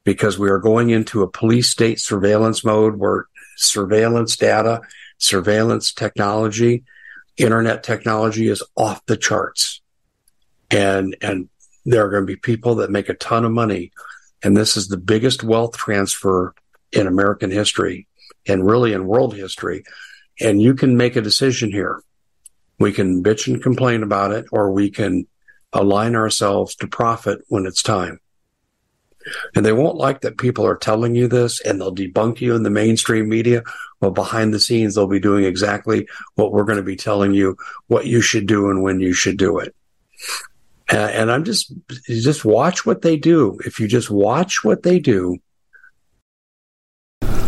because 0.03 0.37
we 0.37 0.49
are 0.49 0.59
going 0.59 0.89
into 0.89 1.23
a 1.23 1.29
police 1.29 1.69
state 1.69 1.99
surveillance 1.99 2.63
mode 2.63 2.97
where 2.97 3.25
surveillance 3.55 4.37
data, 4.37 4.81
surveillance 5.17 5.93
technology, 5.93 6.83
internet 7.37 7.83
technology 7.83 8.47
is 8.47 8.63
off 8.75 9.05
the 9.05 9.17
charts. 9.17 9.81
And, 10.69 11.15
and 11.21 11.49
there 11.85 12.05
are 12.05 12.09
going 12.09 12.23
to 12.23 12.27
be 12.27 12.35
people 12.35 12.75
that 12.75 12.91
make 12.91 13.09
a 13.09 13.13
ton 13.13 13.45
of 13.45 13.51
money. 13.51 13.91
And 14.43 14.55
this 14.55 14.77
is 14.77 14.87
the 14.87 14.97
biggest 14.97 15.43
wealth 15.43 15.77
transfer 15.77 16.53
in 16.91 17.07
American 17.07 17.51
history 17.51 18.06
and 18.47 18.65
really 18.65 18.93
in 18.93 19.07
world 19.07 19.35
history. 19.35 19.83
And 20.39 20.61
you 20.61 20.75
can 20.75 20.97
make 20.97 21.15
a 21.15 21.21
decision 21.21 21.71
here. 21.71 22.01
We 22.79 22.91
can 22.93 23.23
bitch 23.23 23.47
and 23.47 23.61
complain 23.61 24.03
about 24.03 24.31
it, 24.31 24.45
or 24.51 24.71
we 24.71 24.89
can 24.91 25.27
align 25.73 26.15
ourselves 26.15 26.75
to 26.75 26.87
profit 26.87 27.41
when 27.47 27.65
it's 27.65 27.81
time. 27.81 28.19
And 29.55 29.65
they 29.65 29.73
won't 29.73 29.97
like 29.97 30.21
that 30.21 30.37
people 30.37 30.65
are 30.65 30.77
telling 30.77 31.15
you 31.15 31.27
this 31.27 31.59
and 31.61 31.79
they'll 31.79 31.93
debunk 31.93 32.39
you 32.39 32.55
in 32.55 32.63
the 32.63 32.69
mainstream 32.69 33.27
media. 33.27 33.63
Well, 33.99 34.11
behind 34.11 34.53
the 34.53 34.59
scenes, 34.59 34.95
they'll 34.95 35.07
be 35.07 35.19
doing 35.19 35.43
exactly 35.43 36.07
what 36.35 36.51
we're 36.51 36.63
going 36.63 36.77
to 36.77 36.83
be 36.83 36.95
telling 36.95 37.33
you 37.33 37.57
what 37.87 38.05
you 38.05 38.21
should 38.21 38.47
do 38.47 38.69
and 38.69 38.81
when 38.83 38.99
you 38.99 39.13
should 39.13 39.37
do 39.37 39.59
it. 39.59 39.75
and 40.89 41.29
I'm 41.29 41.43
just, 41.43 41.73
just 42.05 42.45
watch 42.45 42.85
what 42.85 43.01
they 43.01 43.17
do. 43.17 43.59
If 43.65 43.79
you 43.79 43.87
just 43.87 44.09
watch 44.09 44.63
what 44.63 44.83
they 44.83 44.99
do, 44.99 45.39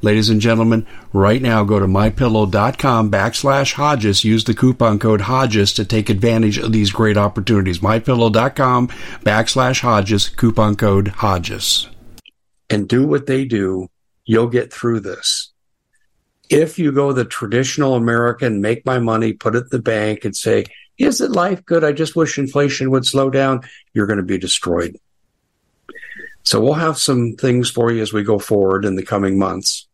Ladies 0.00 0.30
and 0.30 0.40
gentlemen, 0.40 0.86
right 1.12 1.42
now 1.42 1.64
go 1.64 1.80
to 1.80 1.86
mypillow.com 1.86 3.10
backslash 3.10 3.72
Hodges. 3.72 4.24
Use 4.24 4.44
the 4.44 4.54
coupon 4.54 5.00
code 5.00 5.22
Hodges 5.22 5.72
to 5.72 5.84
take 5.84 6.08
advantage 6.08 6.56
of 6.58 6.72
these 6.72 6.92
great 6.92 7.16
opportunities. 7.16 7.80
Mypillow.com 7.80 8.88
backslash 9.24 9.80
Hodges, 9.80 10.28
coupon 10.28 10.76
code 10.76 11.08
Hodges. 11.08 11.88
And 12.70 12.88
do 12.88 13.06
what 13.06 13.26
they 13.26 13.44
do. 13.44 13.88
You'll 14.24 14.48
get 14.48 14.72
through 14.72 15.00
this. 15.00 15.52
If 16.48 16.78
you 16.78 16.92
go 16.92 17.12
the 17.12 17.24
traditional 17.24 17.94
American, 17.94 18.60
make 18.60 18.86
my 18.86 18.98
money, 18.98 19.32
put 19.32 19.56
it 19.56 19.64
in 19.64 19.68
the 19.70 19.78
bank 19.80 20.24
and 20.24 20.36
say, 20.36 20.64
isn't 20.96 21.32
life 21.32 21.64
good? 21.64 21.84
I 21.84 21.92
just 21.92 22.14
wish 22.14 22.38
inflation 22.38 22.90
would 22.90 23.04
slow 23.04 23.30
down. 23.30 23.62
You're 23.94 24.06
going 24.06 24.18
to 24.18 24.22
be 24.22 24.38
destroyed. 24.38 24.96
So 26.48 26.62
we'll 26.62 26.72
have 26.72 26.96
some 26.96 27.34
things 27.34 27.68
for 27.68 27.92
you 27.92 28.00
as 28.00 28.14
we 28.14 28.22
go 28.22 28.38
forward 28.38 28.86
in 28.86 28.96
the 28.96 29.04
coming 29.04 29.38
months 29.38 29.86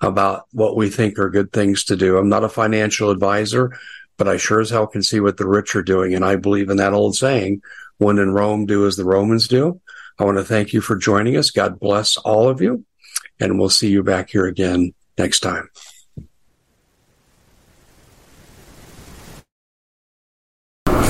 about 0.00 0.44
what 0.52 0.76
we 0.76 0.90
think 0.90 1.18
are 1.18 1.28
good 1.28 1.52
things 1.52 1.82
to 1.86 1.96
do. 1.96 2.16
I'm 2.16 2.28
not 2.28 2.44
a 2.44 2.48
financial 2.48 3.10
advisor, 3.10 3.76
but 4.16 4.28
I 4.28 4.36
sure 4.36 4.60
as 4.60 4.70
hell 4.70 4.86
can 4.86 5.02
see 5.02 5.18
what 5.18 5.38
the 5.38 5.48
rich 5.48 5.74
are 5.74 5.82
doing. 5.82 6.14
And 6.14 6.24
I 6.24 6.36
believe 6.36 6.70
in 6.70 6.76
that 6.76 6.92
old 6.92 7.16
saying, 7.16 7.62
when 7.96 8.18
in 8.18 8.32
Rome, 8.32 8.64
do 8.64 8.86
as 8.86 8.94
the 8.94 9.04
Romans 9.04 9.48
do. 9.48 9.80
I 10.20 10.24
want 10.24 10.38
to 10.38 10.44
thank 10.44 10.72
you 10.72 10.80
for 10.80 10.94
joining 10.94 11.36
us. 11.36 11.50
God 11.50 11.80
bless 11.80 12.16
all 12.16 12.48
of 12.48 12.60
you. 12.60 12.84
And 13.40 13.58
we'll 13.58 13.68
see 13.68 13.90
you 13.90 14.04
back 14.04 14.30
here 14.30 14.46
again 14.46 14.94
next 15.18 15.40
time. 15.40 15.68